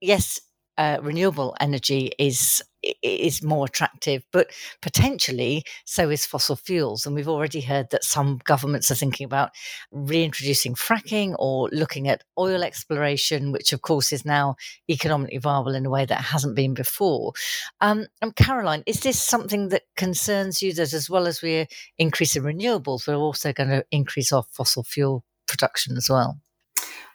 yes, 0.01 0.39
uh, 0.77 0.97
renewable 1.01 1.55
energy 1.59 2.11
is 2.17 2.61
is 3.03 3.43
more 3.43 3.65
attractive, 3.65 4.23
but 4.31 4.49
potentially 4.81 5.63
so 5.85 6.09
is 6.09 6.25
fossil 6.25 6.55
fuels. 6.55 7.05
And 7.05 7.15
we've 7.15 7.27
already 7.27 7.61
heard 7.61 7.91
that 7.91 8.03
some 8.03 8.39
governments 8.43 8.89
are 8.89 8.95
thinking 8.95 9.25
about 9.25 9.51
reintroducing 9.91 10.73
fracking 10.73 11.35
or 11.37 11.69
looking 11.71 12.07
at 12.07 12.23
oil 12.39 12.63
exploration, 12.63 13.51
which 13.51 13.73
of 13.73 13.83
course 13.83 14.11
is 14.11 14.25
now 14.25 14.55
economically 14.89 15.37
viable 15.37 15.75
in 15.75 15.85
a 15.85 15.91
way 15.91 16.05
that 16.05 16.21
hasn't 16.21 16.55
been 16.55 16.73
before. 16.73 17.33
Um, 17.81 18.07
and 18.21 18.35
Caroline, 18.35 18.83
is 18.87 19.01
this 19.01 19.21
something 19.21 19.69
that 19.69 19.83
concerns 19.95 20.63
you 20.63 20.73
that 20.73 20.93
as 20.93 21.07
well 21.07 21.27
as 21.27 21.43
we're 21.43 21.67
increasing 21.99 22.41
renewables, 22.41 23.07
we're 23.07 23.15
also 23.15 23.53
going 23.53 23.69
to 23.69 23.85
increase 23.91 24.33
our 24.33 24.43
fossil 24.51 24.83
fuel 24.83 25.23
production 25.45 25.95
as 25.97 26.09
well? 26.09 26.39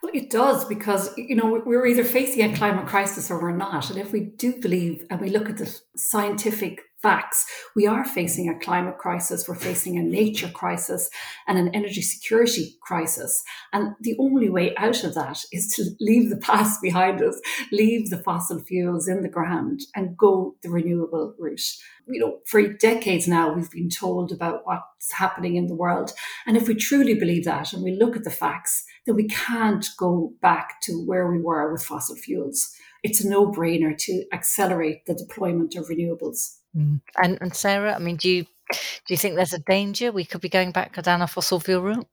Well, 0.07 0.15
it 0.15 0.31
does 0.31 0.65
because 0.67 1.13
you 1.19 1.35
know 1.35 1.61
we're 1.67 1.85
either 1.85 2.05
facing 2.05 2.49
a 2.49 2.57
climate 2.57 2.87
crisis 2.87 3.29
or 3.29 3.43
we're 3.43 3.57
not. 3.57 3.91
And 3.91 3.99
if 3.99 4.13
we 4.13 4.21
do 4.21 4.55
believe 4.61 5.05
and 5.11 5.21
we 5.21 5.31
look 5.31 5.51
at 5.51 5.57
the 5.57 5.81
scientific 5.97 6.81
facts, 7.03 7.45
we 7.75 7.89
are 7.89 8.05
facing 8.05 8.49
a 8.49 8.59
climate 8.61 8.99
crisis, 8.99 9.49
we're 9.49 9.57
facing 9.57 9.99
a 9.99 10.03
nature 10.03 10.49
crisis, 10.49 11.11
and 11.49 11.59
an 11.59 11.75
energy 11.75 12.03
security 12.03 12.77
crisis. 12.83 13.43
And 13.73 13.97
the 14.01 14.15
only 14.21 14.49
way 14.49 14.77
out 14.77 15.03
of 15.03 15.15
that 15.15 15.45
is 15.51 15.73
to 15.75 15.91
leave 15.99 16.31
the 16.31 16.37
past 16.37 16.81
behind 16.81 17.21
us, 17.21 17.41
leave 17.73 18.09
the 18.09 18.23
fossil 18.23 18.61
fuels 18.61 19.09
in 19.09 19.23
the 19.23 19.29
ground, 19.29 19.81
and 19.97 20.17
go 20.17 20.55
the 20.63 20.71
renewable 20.71 21.35
route. 21.37 21.69
You 22.07 22.21
know, 22.21 22.39
for 22.47 22.63
decades 22.63 23.27
now, 23.27 23.53
we've 23.53 23.71
been 23.73 23.91
told 23.91 24.31
about 24.31 24.61
what's 24.65 25.13
happening 25.13 25.57
in 25.57 25.67
the 25.67 25.75
world. 25.75 26.13
And 26.47 26.57
if 26.57 26.69
we 26.69 26.77
truly 26.77 27.15
believe 27.15 27.45
that 27.47 27.73
and 27.73 27.83
we 27.83 27.97
look 27.97 28.15
at 28.15 28.23
the 28.23 28.31
facts, 28.31 28.85
then 29.07 29.17
we 29.17 29.29
can't 29.29 29.87
go 29.97 30.33
back 30.43 30.81
to 30.83 30.93
where 31.07 31.31
we 31.31 31.41
were 31.41 31.73
with 31.73 31.83
fossil 31.83 32.17
fuels. 32.17 32.75
It's 33.03 33.25
a 33.25 33.29
no 33.29 33.51
brainer 33.51 33.97
to 33.97 34.25
accelerate 34.33 35.07
the 35.07 35.15
deployment 35.15 35.77
of 35.77 35.87
renewables. 35.87 36.57
Mm. 36.77 37.01
And, 37.17 37.39
and 37.41 37.55
Sarah, 37.55 37.95
I 37.95 37.99
mean, 37.99 38.17
do 38.17 38.29
you 38.29 38.47
do 38.73 39.15
you 39.15 39.17
think 39.17 39.37
there's 39.37 39.53
a 39.53 39.61
danger 39.61 40.11
we 40.11 40.25
could 40.25 40.41
be 40.41 40.49
going 40.49 40.73
back 40.73 41.01
down 41.03 41.23
a 41.23 41.29
fossil 41.29 41.61
fuel 41.61 41.83
route? 41.83 42.09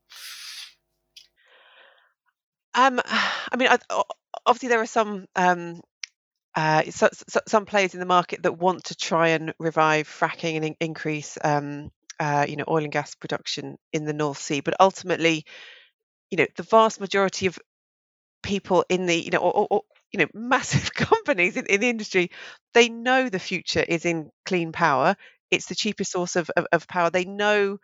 Um, 2.76 3.02
I 3.06 3.56
mean, 3.58 3.70
obviously 4.46 4.70
there 4.70 4.82
are 4.82 4.86
some 4.86 5.26
um, 5.36 5.82
uh, 6.56 6.84
so, 6.92 7.10
so, 7.28 7.40
some 7.48 7.66
players 7.66 7.94
in 7.94 8.00
the 8.00 8.06
market 8.06 8.44
that 8.44 8.60
want 8.60 8.86
to 8.86 8.96
try 8.96 9.30
and 9.30 9.54
revive 9.60 10.08
fracking 10.08 10.56
and 10.56 10.66
in- 10.66 10.76
increase, 10.80 11.38
um, 11.44 11.90
uh, 12.20 12.46
you 12.48 12.56
know, 12.56 12.66
oil 12.68 12.84
and 12.84 12.92
gas 12.92 13.16
production 13.16 13.78
in 13.92 14.06
the 14.06 14.14
North 14.14 14.38
Sea. 14.38 14.62
But 14.62 14.76
ultimately, 14.80 15.46
you 16.34 16.38
know, 16.38 16.48
the 16.56 16.64
vast 16.64 17.00
majority 17.00 17.46
of 17.46 17.60
people 18.42 18.84
in 18.90 19.06
the, 19.06 19.16
you 19.16 19.30
know, 19.30 19.38
or, 19.38 19.68
or, 19.70 19.82
you 20.12 20.20
know 20.20 20.26
massive 20.34 20.92
companies 20.92 21.58
in, 21.58 21.68
in, 21.68 21.80
the 21.80 21.90
industry 21.90 22.32
they 22.74 22.90
know 22.90 23.30
the 23.30 23.38
future 23.38 23.86
is 23.88 24.04
in 24.04 24.32
clean 24.46 24.72
power. 24.72 25.16
It's 25.52 25.68
the 25.68 25.76
cheapest 25.76 26.12
source 26.12 26.36
of, 26.36 26.50
of, 26.58 26.66
of 26.72 26.88
power. 26.88 27.12
They 27.12 27.26
know 27.26 27.78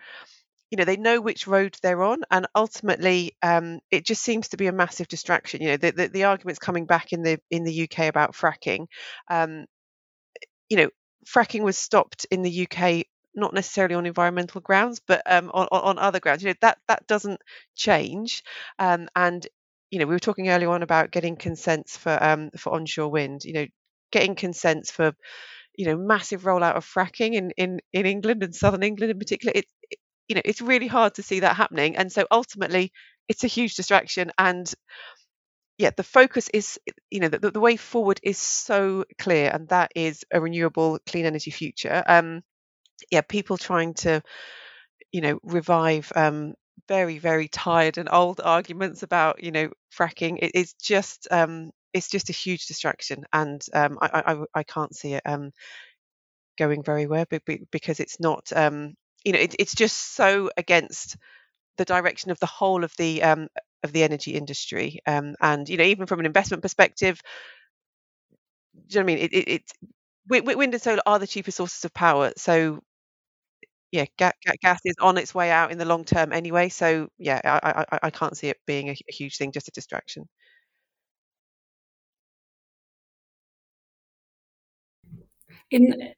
you 0.72 0.78
know 0.78 0.84
they 0.84 0.98
know 0.98 1.22
which 1.22 1.46
road 1.46 1.78
they're 1.84 2.04
on 2.04 2.24
and 2.32 2.48
ultimately 2.56 3.36
um, 3.44 3.82
it 3.92 4.04
just 4.04 4.24
seems 4.24 4.48
to 4.50 4.58
be 4.58 4.66
a 4.66 4.72
massive 4.72 5.08
distraction. 5.08 5.62
You 5.62 5.70
know 5.70 5.78
the, 5.78 5.92
the, 5.92 6.08
the, 6.08 6.24
arguments 6.24 6.58
coming 6.58 6.88
back 6.88 7.14
in 7.14 7.22
the 7.22 7.40
in 7.52 7.66
the 7.66 7.84
uk 7.84 8.00
about 8.00 8.34
fracking 8.34 8.88
um, 9.30 9.66
you 10.70 10.78
know 10.78 10.90
fracking 11.28 11.62
was 11.62 11.78
stopped 11.78 12.26
in 12.32 12.42
the 12.42 12.68
uk 12.68 13.06
not 13.36 13.54
necessarily 13.54 13.96
on 13.96 14.06
environmental 14.06 14.62
grounds 14.62 15.02
but 15.06 15.22
um, 15.26 15.50
on, 15.54 15.68
on 15.72 15.98
other 16.00 16.20
grounds 16.20 16.44
you 16.44 16.50
know 16.50 16.56
that 16.62 16.78
that 16.88 17.06
doesn't 17.08 17.40
change 17.76 18.44
um, 18.80 19.08
and 19.16 19.48
you 19.92 19.98
know, 19.98 20.06
we 20.06 20.14
were 20.14 20.20
talking 20.20 20.50
earlier 20.50 20.70
on 20.70 20.84
about 20.84 21.10
getting 21.12 21.36
consents 21.36 21.98
for 21.98 22.16
um, 22.24 22.52
for 22.56 22.72
onshore 22.74 23.10
wind. 23.10 23.44
You 23.44 23.54
know, 23.54 23.66
getting 24.12 24.36
consents 24.36 24.92
for 24.92 25.14
you 25.78 25.86
know 25.86 25.98
massive 25.98 26.44
rollout 26.44 26.76
of 26.76 26.86
fracking 26.86 27.34
in 27.34 27.52
in 27.58 27.80
in 27.94 28.06
England 28.06 28.44
and 28.44 28.56
southern 28.56 28.84
England 28.84 29.12
in 29.12 29.20
particular. 29.20 29.54
It, 29.56 29.66
you 30.28 30.36
know 30.36 30.42
it's 30.46 30.62
really 30.62 30.88
hard 30.88 31.16
to 31.16 31.24
see 31.24 31.42
that 31.42 31.56
happening, 31.56 31.98
and 31.98 32.12
so 32.12 32.28
ultimately 32.32 32.92
it's 33.28 33.44
a 33.44 33.48
huge 33.48 33.76
distraction. 33.76 34.32
And 34.38 34.72
yeah, 35.78 35.92
the 35.96 36.04
focus 36.04 36.50
is 36.54 36.80
you 37.10 37.22
know 37.22 37.30
the, 37.30 37.52
the 37.52 37.60
way 37.60 37.78
forward 37.78 38.20
is 38.24 38.38
so 38.38 39.06
clear, 39.18 39.50
and 39.54 39.68
that 39.70 39.92
is 39.96 40.26
a 40.32 40.42
renewable, 40.42 41.00
clean 41.08 41.26
energy 41.26 41.52
future. 41.52 42.04
Um, 42.06 42.42
yeah, 43.12 43.22
people 43.22 43.58
trying 43.58 43.94
to 43.96 44.22
you 45.12 45.22
know 45.22 45.40
revive 45.44 46.12
um, 46.16 46.54
very 46.88 47.20
very 47.20 47.48
tired 47.48 47.98
and 47.98 48.10
old 48.12 48.42
arguments 48.44 49.04
about 49.04 49.44
you 49.44 49.52
know 49.52 49.70
fracking 49.98 50.40
it 50.42 50.52
is 50.56 50.74
just 50.74 51.28
um 51.32 51.72
it's 51.94 52.10
just 52.10 52.30
a 52.30 52.34
huge 52.34 52.68
distraction 52.68 53.26
and 53.34 53.66
um 53.74 53.98
i 54.02 54.24
i, 54.34 54.60
I 54.60 54.64
can't 54.64 54.96
see 54.96 55.14
it 55.14 55.24
um 55.26 55.52
going 56.58 56.84
very 56.84 57.08
well 57.08 57.26
because 57.72 58.00
it's 58.00 58.20
not 58.20 58.52
um 58.56 58.94
you 59.24 59.32
know 59.32 59.40
it, 59.40 59.56
it's 59.60 59.74
just 59.74 60.16
so 60.16 60.50
against 60.58 61.16
the 61.78 61.86
direction 61.86 62.32
of 62.32 62.40
the 62.40 62.46
whole 62.48 62.84
of 62.84 62.94
the 62.98 63.24
um 63.24 63.48
of 63.84 63.94
the 63.94 64.04
energy 64.04 64.34
industry 64.34 65.00
um 65.08 65.36
and 65.42 65.70
you 65.70 65.78
know 65.78 65.84
even 65.86 66.08
from 66.08 66.20
an 66.20 66.26
investment 66.28 66.64
perspective 66.64 67.22
do 68.88 69.00
you 69.00 69.00
know 69.00 69.06
what 69.06 69.12
i 69.12 69.16
mean? 69.16 69.18
It, 69.26 69.34
it, 69.34 69.48
it 69.50 70.58
wind 70.58 70.74
and 70.74 70.82
solar 70.82 71.02
are 71.06 71.20
the 71.20 71.28
cheapest 71.28 71.58
sources 71.58 71.84
of 71.86 71.94
power 71.94 72.32
so 72.38 72.82
yeah, 73.92 74.06
ga- 74.18 74.32
ga- 74.46 74.54
gas 74.62 74.80
is 74.86 74.96
on 75.02 75.18
its 75.18 75.34
way 75.36 75.52
out 75.52 75.72
in 75.72 75.78
the 75.78 75.86
long 75.86 76.06
term 76.06 76.32
anyway. 76.34 76.70
So 76.70 77.10
yeah, 77.18 77.42
I 77.46 77.86
I, 77.94 78.00
I 78.04 78.10
can't 78.12 78.38
see 78.38 78.50
it 78.50 78.58
being 78.68 78.90
a, 78.90 78.94
a 78.94 79.14
huge 79.14 79.38
thing, 79.38 79.52
just 79.52 79.68
a 79.68 79.72
distraction. 79.72 80.28
In 85.72 86.14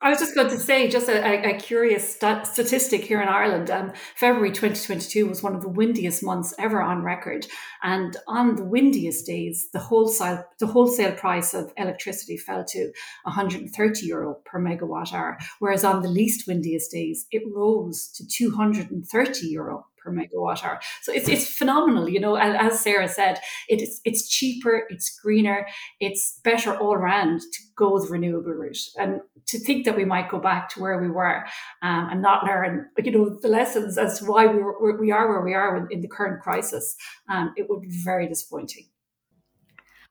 I 0.00 0.10
was 0.10 0.18
just 0.18 0.34
going 0.34 0.48
to 0.48 0.58
say, 0.58 0.88
just 0.88 1.08
a, 1.08 1.48
a 1.48 1.56
curious 1.56 2.16
stat- 2.16 2.46
statistic 2.46 3.04
here 3.04 3.22
in 3.22 3.28
Ireland. 3.28 3.70
Um, 3.70 3.92
February 4.16 4.50
2022 4.50 5.28
was 5.28 5.44
one 5.44 5.54
of 5.54 5.62
the 5.62 5.68
windiest 5.68 6.24
months 6.24 6.52
ever 6.58 6.82
on 6.82 7.04
record, 7.04 7.46
and 7.82 8.16
on 8.26 8.56
the 8.56 8.64
windiest 8.64 9.26
days, 9.26 9.68
the 9.72 9.78
wholesale 9.78 10.44
the 10.58 10.66
wholesale 10.66 11.12
price 11.12 11.54
of 11.54 11.72
electricity 11.76 12.36
fell 12.36 12.64
to 12.64 12.90
130 13.22 14.06
euro 14.06 14.38
per 14.44 14.60
megawatt 14.60 15.12
hour, 15.12 15.38
whereas 15.60 15.84
on 15.84 16.02
the 16.02 16.08
least 16.08 16.48
windiest 16.48 16.90
days, 16.90 17.26
it 17.30 17.42
rose 17.54 18.08
to 18.16 18.26
230 18.26 19.46
euro 19.46 19.86
per 20.02 20.12
megawatt 20.12 20.64
hour. 20.64 20.80
So 21.02 21.12
it's, 21.12 21.28
it's 21.28 21.48
phenomenal, 21.48 22.08
you 22.08 22.20
know, 22.20 22.36
and 22.36 22.56
as 22.56 22.80
Sarah 22.80 23.08
said, 23.08 23.40
it 23.68 23.82
is, 23.82 24.00
it's 24.04 24.28
cheaper, 24.28 24.86
it's 24.90 25.18
greener, 25.20 25.66
it's 26.00 26.40
better 26.44 26.74
all 26.76 26.94
around 26.94 27.40
to 27.40 27.62
go 27.76 27.98
the 27.98 28.08
renewable 28.08 28.52
route. 28.52 28.78
And 28.98 29.20
to 29.46 29.58
think 29.58 29.84
that 29.84 29.96
we 29.96 30.04
might 30.04 30.30
go 30.30 30.38
back 30.38 30.68
to 30.70 30.80
where 30.80 31.00
we 31.00 31.10
were 31.10 31.44
um, 31.82 32.08
and 32.10 32.22
not 32.22 32.44
learn, 32.44 32.86
you 32.98 33.12
know, 33.12 33.38
the 33.40 33.48
lessons 33.48 33.98
as 33.98 34.18
to 34.18 34.26
why 34.26 34.46
we, 34.46 34.62
we 34.98 35.10
are 35.10 35.28
where 35.28 35.40
we 35.40 35.54
are 35.54 35.76
in, 35.76 35.88
in 35.90 36.00
the 36.00 36.08
current 36.08 36.42
crisis, 36.42 36.96
um, 37.28 37.52
it 37.56 37.68
would 37.68 37.80
be 37.80 37.90
very 38.04 38.28
disappointing. 38.28 38.88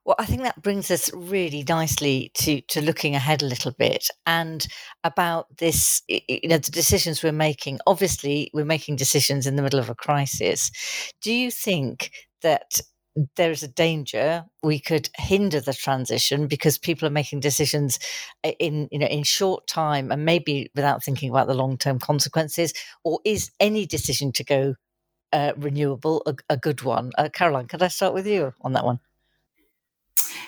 Well, 0.06 0.16
I 0.18 0.26
think 0.26 0.42
that 0.42 0.62
brings 0.62 0.90
us 0.90 1.12
really 1.14 1.64
nicely 1.68 2.32
to, 2.36 2.62
to 2.62 2.82
looking 2.82 3.16
ahead 3.16 3.44
a 3.44 3.48
little 3.48 3.72
bit 3.72 4.08
and 4.26 4.66
about 5.04 5.58
this, 5.58 6.02
you 6.08 6.48
know, 6.48 6.58
the 6.58 6.72
decisions 6.72 7.22
we're 7.22 7.32
making. 7.32 7.80
Obviously, 7.86 8.50
we're 8.54 8.66
making 8.66 8.96
decisions 8.96 9.46
in 9.46 9.56
the 9.56 9.62
middle 9.62 9.80
of 9.80 9.90
a 9.90 9.96
crisis. 9.96 10.72
Do 11.22 11.32
you 11.32 11.52
think 11.52 12.12
that 12.42 12.80
there 13.36 13.52
is 13.52 13.64
a 13.64 13.68
danger 13.68 14.46
we 14.64 14.80
could 14.80 15.10
hinder 15.18 15.60
the 15.60 15.74
transition 15.74 16.48
because 16.48 16.78
people 16.78 17.08
are 17.08 17.12
making 17.12 17.40
decisions 17.40 18.00
in 18.60 18.88
you 18.92 19.00
know 19.00 19.08
in 19.08 19.24
short 19.24 19.68
time 19.68 20.12
and 20.12 20.24
maybe 20.26 20.72
without 20.76 21.04
thinking 21.04 21.30
about 21.30 21.48
the 21.48 21.54
long 21.54 21.78
term 21.78 22.00
consequences 22.00 22.74
or 23.04 23.20
is 23.26 23.52
any 23.60 23.86
decision 23.86 24.32
to 24.32 24.44
go 24.44 24.76
uh, 25.34 25.52
renewable 25.58 26.24
a, 26.26 26.36
a, 26.50 26.58
good 26.58 26.82
one 26.82 27.12
uh, 27.18 27.30
caroline 27.34 27.68
could 27.68 27.84
i 27.84 27.88
start 27.88 28.14
with 28.14 28.26
you 28.26 28.54
on 28.62 28.74
that 28.74 28.86
one 28.86 29.00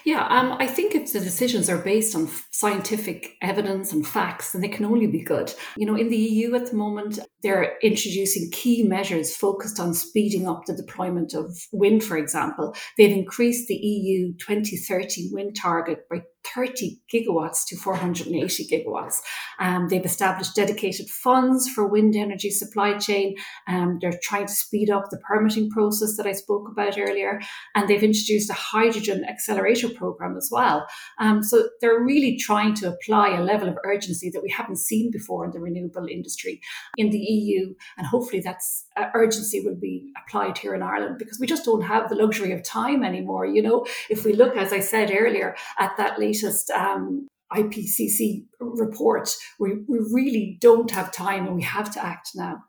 Yeah, 0.03 0.25
um, 0.29 0.53
I 0.59 0.65
think 0.65 0.95
if 0.95 1.13
the 1.13 1.19
decisions 1.19 1.69
are 1.69 1.77
based 1.77 2.15
on 2.15 2.29
scientific 2.49 3.35
evidence 3.41 3.93
and 3.93 4.05
facts, 4.05 4.51
then 4.51 4.61
they 4.61 4.67
can 4.67 4.85
only 4.85 5.07
be 5.07 5.21
good. 5.21 5.53
You 5.77 5.85
know, 5.85 5.95
in 5.95 6.09
the 6.09 6.17
EU 6.17 6.55
at 6.55 6.71
the 6.71 6.75
moment, 6.75 7.19
they're 7.43 7.77
introducing 7.83 8.49
key 8.51 8.83
measures 8.83 9.35
focused 9.35 9.79
on 9.79 9.93
speeding 9.93 10.47
up 10.47 10.65
the 10.65 10.75
deployment 10.75 11.33
of 11.33 11.55
wind, 11.71 12.03
for 12.03 12.17
example. 12.17 12.75
They've 12.97 13.15
increased 13.15 13.67
the 13.67 13.75
EU 13.75 14.33
2030 14.37 15.29
wind 15.31 15.55
target 15.55 16.07
by 16.09 16.23
30 16.43 16.99
gigawatts 17.13 17.65
to 17.67 17.77
480 17.77 18.67
gigawatts. 18.67 19.21
Um, 19.59 19.87
they've 19.87 20.05
established 20.05 20.55
dedicated 20.55 21.09
funds 21.09 21.69
for 21.69 21.87
wind 21.87 22.15
energy 22.15 22.49
supply 22.49 22.97
chain. 22.97 23.35
Um, 23.67 23.99
they're 24.01 24.19
trying 24.23 24.47
to 24.47 24.53
speed 24.53 24.89
up 24.89 25.09
the 25.09 25.19
permitting 25.19 25.69
process 25.69 26.17
that 26.17 26.27
I 26.27 26.31
spoke 26.31 26.67
about 26.69 26.97
earlier. 26.97 27.39
And 27.75 27.87
they've 27.87 28.03
introduced 28.03 28.49
a 28.49 28.53
hydrogen 28.53 29.23
accelerator 29.25 29.89
program 29.89 30.35
as 30.37 30.49
well. 30.51 30.87
Um, 31.19 31.43
so 31.43 31.69
they're 31.79 31.99
really 31.99 32.37
trying 32.37 32.73
to 32.75 32.89
apply 32.89 33.35
a 33.37 33.43
level 33.43 33.69
of 33.69 33.77
urgency 33.85 34.29
that 34.31 34.43
we 34.43 34.49
haven't 34.49 34.77
seen 34.77 35.11
before 35.11 35.45
in 35.45 35.51
the 35.51 35.59
renewable 35.59 36.07
industry 36.07 36.61
in 36.97 37.09
the 37.09 37.19
EU. 37.19 37.73
And 37.97 38.07
hopefully 38.07 38.41
that's 38.41 38.85
uh, 38.97 39.05
urgency 39.13 39.61
will 39.61 39.75
be 39.75 40.11
applied 40.17 40.57
here 40.57 40.75
in 40.75 40.81
Ireland 40.81 41.17
because 41.17 41.39
we 41.39 41.47
just 41.47 41.65
don't 41.65 41.81
have 41.81 42.09
the 42.09 42.15
luxury 42.15 42.51
of 42.51 42.63
time 42.63 43.03
anymore. 43.03 43.45
You 43.45 43.61
know, 43.61 43.85
if 44.09 44.25
we 44.25 44.33
look, 44.33 44.55
as 44.57 44.73
I 44.73 44.79
said 44.79 45.11
earlier, 45.11 45.55
at 45.79 45.95
that 45.97 46.19
latest 46.31 46.69
um, 46.71 47.27
IPCC 47.53 48.45
report, 48.59 49.29
we, 49.59 49.73
we 49.87 49.99
really 50.11 50.57
don't 50.61 50.91
have 50.91 51.11
time 51.11 51.45
and 51.45 51.55
we 51.55 51.63
have 51.63 51.93
to 51.93 52.03
act 52.03 52.29
now. 52.35 52.63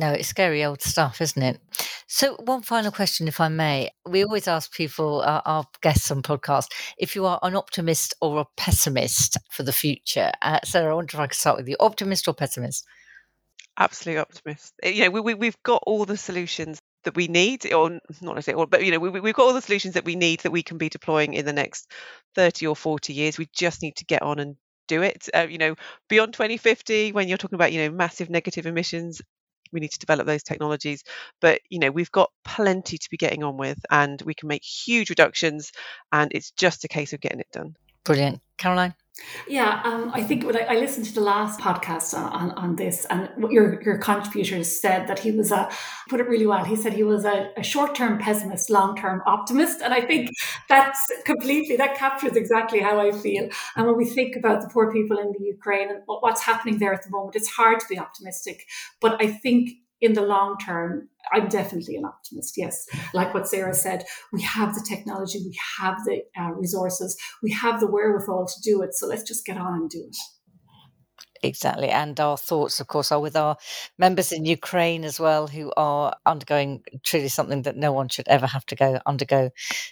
No, 0.00 0.10
it's 0.10 0.28
scary 0.28 0.64
old 0.64 0.80
stuff, 0.80 1.20
isn't 1.20 1.42
it? 1.42 1.60
So, 2.06 2.36
one 2.36 2.62
final 2.62 2.90
question, 2.90 3.28
if 3.28 3.40
I 3.40 3.48
may. 3.48 3.90
We 4.06 4.24
always 4.24 4.48
ask 4.48 4.72
people, 4.72 5.20
uh, 5.20 5.42
our 5.44 5.66
guests 5.82 6.10
on 6.10 6.22
podcast, 6.22 6.68
if 6.96 7.14
you 7.14 7.26
are 7.26 7.38
an 7.42 7.54
optimist 7.54 8.14
or 8.22 8.40
a 8.40 8.46
pessimist 8.56 9.36
for 9.50 9.64
the 9.64 9.72
future. 9.72 10.32
Uh, 10.40 10.60
Sarah, 10.64 10.92
I 10.92 10.94
wonder 10.94 11.14
if 11.14 11.20
I 11.20 11.26
could 11.26 11.36
start 11.36 11.58
with 11.58 11.68
you. 11.68 11.76
Optimist 11.78 12.26
or 12.26 12.32
pessimist? 12.32 12.86
Absolutely 13.78 14.20
optimist. 14.20 14.72
You 14.82 15.04
know, 15.04 15.10
we, 15.10 15.20
we, 15.20 15.34
we've 15.34 15.62
got 15.62 15.82
all 15.86 16.06
the 16.06 16.16
solutions 16.16 16.78
that 17.04 17.16
we 17.16 17.28
need, 17.28 17.72
or 17.72 17.90
not 18.20 18.34
necessarily, 18.34 18.60
all, 18.60 18.66
but 18.66 18.84
you 18.84 18.90
know, 18.90 18.98
we, 18.98 19.20
we've 19.20 19.34
got 19.34 19.44
all 19.44 19.52
the 19.52 19.62
solutions 19.62 19.94
that 19.94 20.04
we 20.04 20.16
need 20.16 20.40
that 20.40 20.52
we 20.52 20.62
can 20.62 20.78
be 20.78 20.88
deploying 20.88 21.34
in 21.34 21.44
the 21.44 21.52
next 21.52 21.90
30 22.34 22.66
or 22.66 22.76
40 22.76 23.12
years. 23.12 23.38
We 23.38 23.48
just 23.54 23.82
need 23.82 23.96
to 23.96 24.04
get 24.04 24.22
on 24.22 24.38
and 24.38 24.56
do 24.88 25.02
it. 25.02 25.28
Uh, 25.34 25.46
you 25.48 25.58
know, 25.58 25.74
beyond 26.08 26.34
2050, 26.34 27.12
when 27.12 27.28
you're 27.28 27.38
talking 27.38 27.56
about, 27.56 27.72
you 27.72 27.82
know, 27.82 27.94
massive 27.94 28.30
negative 28.30 28.66
emissions, 28.66 29.20
we 29.72 29.80
need 29.80 29.92
to 29.92 29.98
develop 29.98 30.26
those 30.26 30.42
technologies. 30.42 31.02
But, 31.40 31.60
you 31.70 31.78
know, 31.78 31.90
we've 31.90 32.12
got 32.12 32.30
plenty 32.44 32.98
to 32.98 33.10
be 33.10 33.16
getting 33.16 33.42
on 33.42 33.56
with 33.56 33.78
and 33.90 34.20
we 34.22 34.34
can 34.34 34.48
make 34.48 34.64
huge 34.64 35.10
reductions 35.10 35.72
and 36.12 36.30
it's 36.34 36.50
just 36.52 36.84
a 36.84 36.88
case 36.88 37.12
of 37.12 37.20
getting 37.20 37.40
it 37.40 37.50
done. 37.52 37.76
Brilliant. 38.04 38.40
Caroline? 38.58 38.94
Yeah, 39.46 39.82
um, 39.84 40.10
I 40.14 40.22
think 40.22 40.44
when 40.44 40.56
I, 40.56 40.60
I, 40.60 40.74
listened 40.76 41.04
to 41.06 41.12
the 41.12 41.20
last 41.20 41.60
podcast 41.60 42.16
on, 42.16 42.32
on, 42.32 42.50
on, 42.52 42.76
this, 42.76 43.04
and 43.10 43.28
your 43.50 43.82
your 43.82 43.98
contributors 43.98 44.80
said 44.80 45.06
that 45.06 45.18
he 45.18 45.30
was 45.30 45.52
a 45.52 45.70
put 46.08 46.20
it 46.20 46.28
really 46.28 46.46
well. 46.46 46.64
He 46.64 46.76
said 46.76 46.94
he 46.94 47.02
was 47.02 47.26
a, 47.26 47.50
a 47.58 47.62
short 47.62 47.94
term 47.94 48.18
pessimist, 48.18 48.70
long 48.70 48.96
term 48.96 49.22
optimist, 49.26 49.82
and 49.82 49.92
I 49.92 50.00
think 50.00 50.30
that's 50.68 51.12
completely 51.26 51.76
that 51.76 51.94
captures 51.94 52.36
exactly 52.36 52.80
how 52.80 53.00
I 53.00 53.12
feel. 53.12 53.50
And 53.76 53.86
when 53.86 53.98
we 53.98 54.06
think 54.06 54.34
about 54.34 54.62
the 54.62 54.68
poor 54.68 54.90
people 54.90 55.18
in 55.18 55.32
the 55.38 55.44
Ukraine 55.44 55.90
and 55.90 56.00
what's 56.06 56.42
happening 56.42 56.78
there 56.78 56.94
at 56.94 57.02
the 57.02 57.10
moment, 57.10 57.36
it's 57.36 57.48
hard 57.48 57.80
to 57.80 57.86
be 57.90 57.98
optimistic. 57.98 58.66
But 59.00 59.20
I 59.20 59.26
think 59.26 59.72
in 60.02 60.14
the 60.14 60.22
long 60.22 60.58
term, 60.58 61.08
I'm 61.32 61.48
definitely 61.48 61.96
an 61.96 62.04
optimist. 62.04 62.54
Yes. 62.58 62.86
Like 63.14 63.32
what 63.32 63.48
Sarah 63.48 63.72
said, 63.72 64.04
we 64.32 64.42
have 64.42 64.74
the 64.74 64.84
technology, 64.86 65.38
we 65.38 65.56
have 65.78 66.04
the 66.04 66.22
uh, 66.38 66.50
resources, 66.50 67.16
we 67.42 67.52
have 67.52 67.80
the 67.80 67.86
wherewithal 67.86 68.46
to 68.46 68.60
do 68.62 68.82
it. 68.82 68.94
So 68.94 69.06
let's 69.06 69.22
just 69.22 69.46
get 69.46 69.56
on 69.56 69.74
and 69.74 69.88
do 69.88 70.04
it. 70.06 70.16
Exactly. 71.44 71.88
And 71.88 72.18
our 72.20 72.36
thoughts, 72.38 72.78
of 72.78 72.86
course, 72.86 73.10
are 73.10 73.18
with 73.20 73.34
our 73.34 73.56
members 73.98 74.30
in 74.30 74.44
Ukraine 74.44 75.02
as 75.04 75.18
well, 75.18 75.48
who 75.48 75.72
are 75.76 76.14
undergoing 76.24 76.84
truly 77.02 77.26
something 77.28 77.62
that 77.62 77.76
no 77.76 77.92
one 77.92 78.08
should 78.08 78.28
ever 78.28 78.46
have 78.46 78.64
to 78.66 78.76
go 78.76 79.00
undergo 79.06 79.50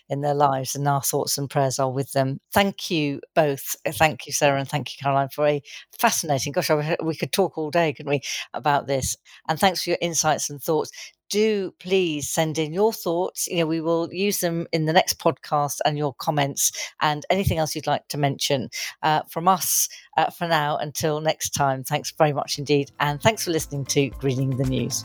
in 0.09 0.21
their 0.21 0.35
lives. 0.35 0.77
And 0.77 0.87
our 0.87 1.03
thoughts 1.03 1.39
and 1.39 1.51
prayers 1.51 1.81
are 1.81 1.91
with 1.91 2.13
them. 2.13 2.39
Thank 2.53 2.89
you 2.91 3.21
both. 3.35 3.75
Uh, 3.85 3.91
thank 3.91 4.27
you, 4.27 4.33
Sarah, 4.33 4.61
and 4.61 4.69
thank 4.69 4.91
you, 4.93 4.99
Caroline, 5.03 5.29
for 5.35 5.45
a 5.47 5.61
fascinating, 5.99 6.53
gosh, 6.53 6.71
we 7.03 7.17
could 7.17 7.33
talk 7.33 7.59
all 7.59 7.71
day, 7.73 7.93
couldn't 7.95 8.11
we, 8.11 8.21
about 8.55 8.87
this. 8.87 9.17
And 9.49 9.59
thanks 9.59 9.83
for 9.83 9.91
your 9.91 9.99
insights 10.01 10.51
and 10.51 10.63
thoughts 10.63 10.93
do 11.31 11.73
please 11.79 12.29
send 12.29 12.59
in 12.59 12.73
your 12.73 12.93
thoughts. 12.93 13.49
You 13.49 13.59
know, 13.59 13.67
we 13.67 13.81
will 13.81 14.13
use 14.13 14.41
them 14.41 14.67
in 14.73 14.85
the 14.85 14.93
next 14.93 15.19
podcast 15.19 15.79
and 15.85 15.97
your 15.97 16.13
comments 16.15 16.73
and 17.01 17.25
anything 17.31 17.59
else 17.59 17.75
you'd 17.75 17.87
like 17.87 18.07
to 18.09 18.19
mention 18.19 18.69
uh, 19.03 19.23
from 19.29 19.49
us 19.49 19.89
uh, 20.17 20.31
for 20.31 20.47
now. 20.47 20.77
Until 20.77 21.21
next 21.21 21.51
time, 21.51 21.85
thanks 21.85 22.13
very 22.13 22.33
much 22.33 22.59
indeed. 22.59 22.91
And 23.01 23.23
thanks 23.23 23.45
for 23.45 23.51
listening 23.51 23.87
to 23.87 24.11
Greening 24.11 24.57
the 24.57 24.65
News. 24.65 25.05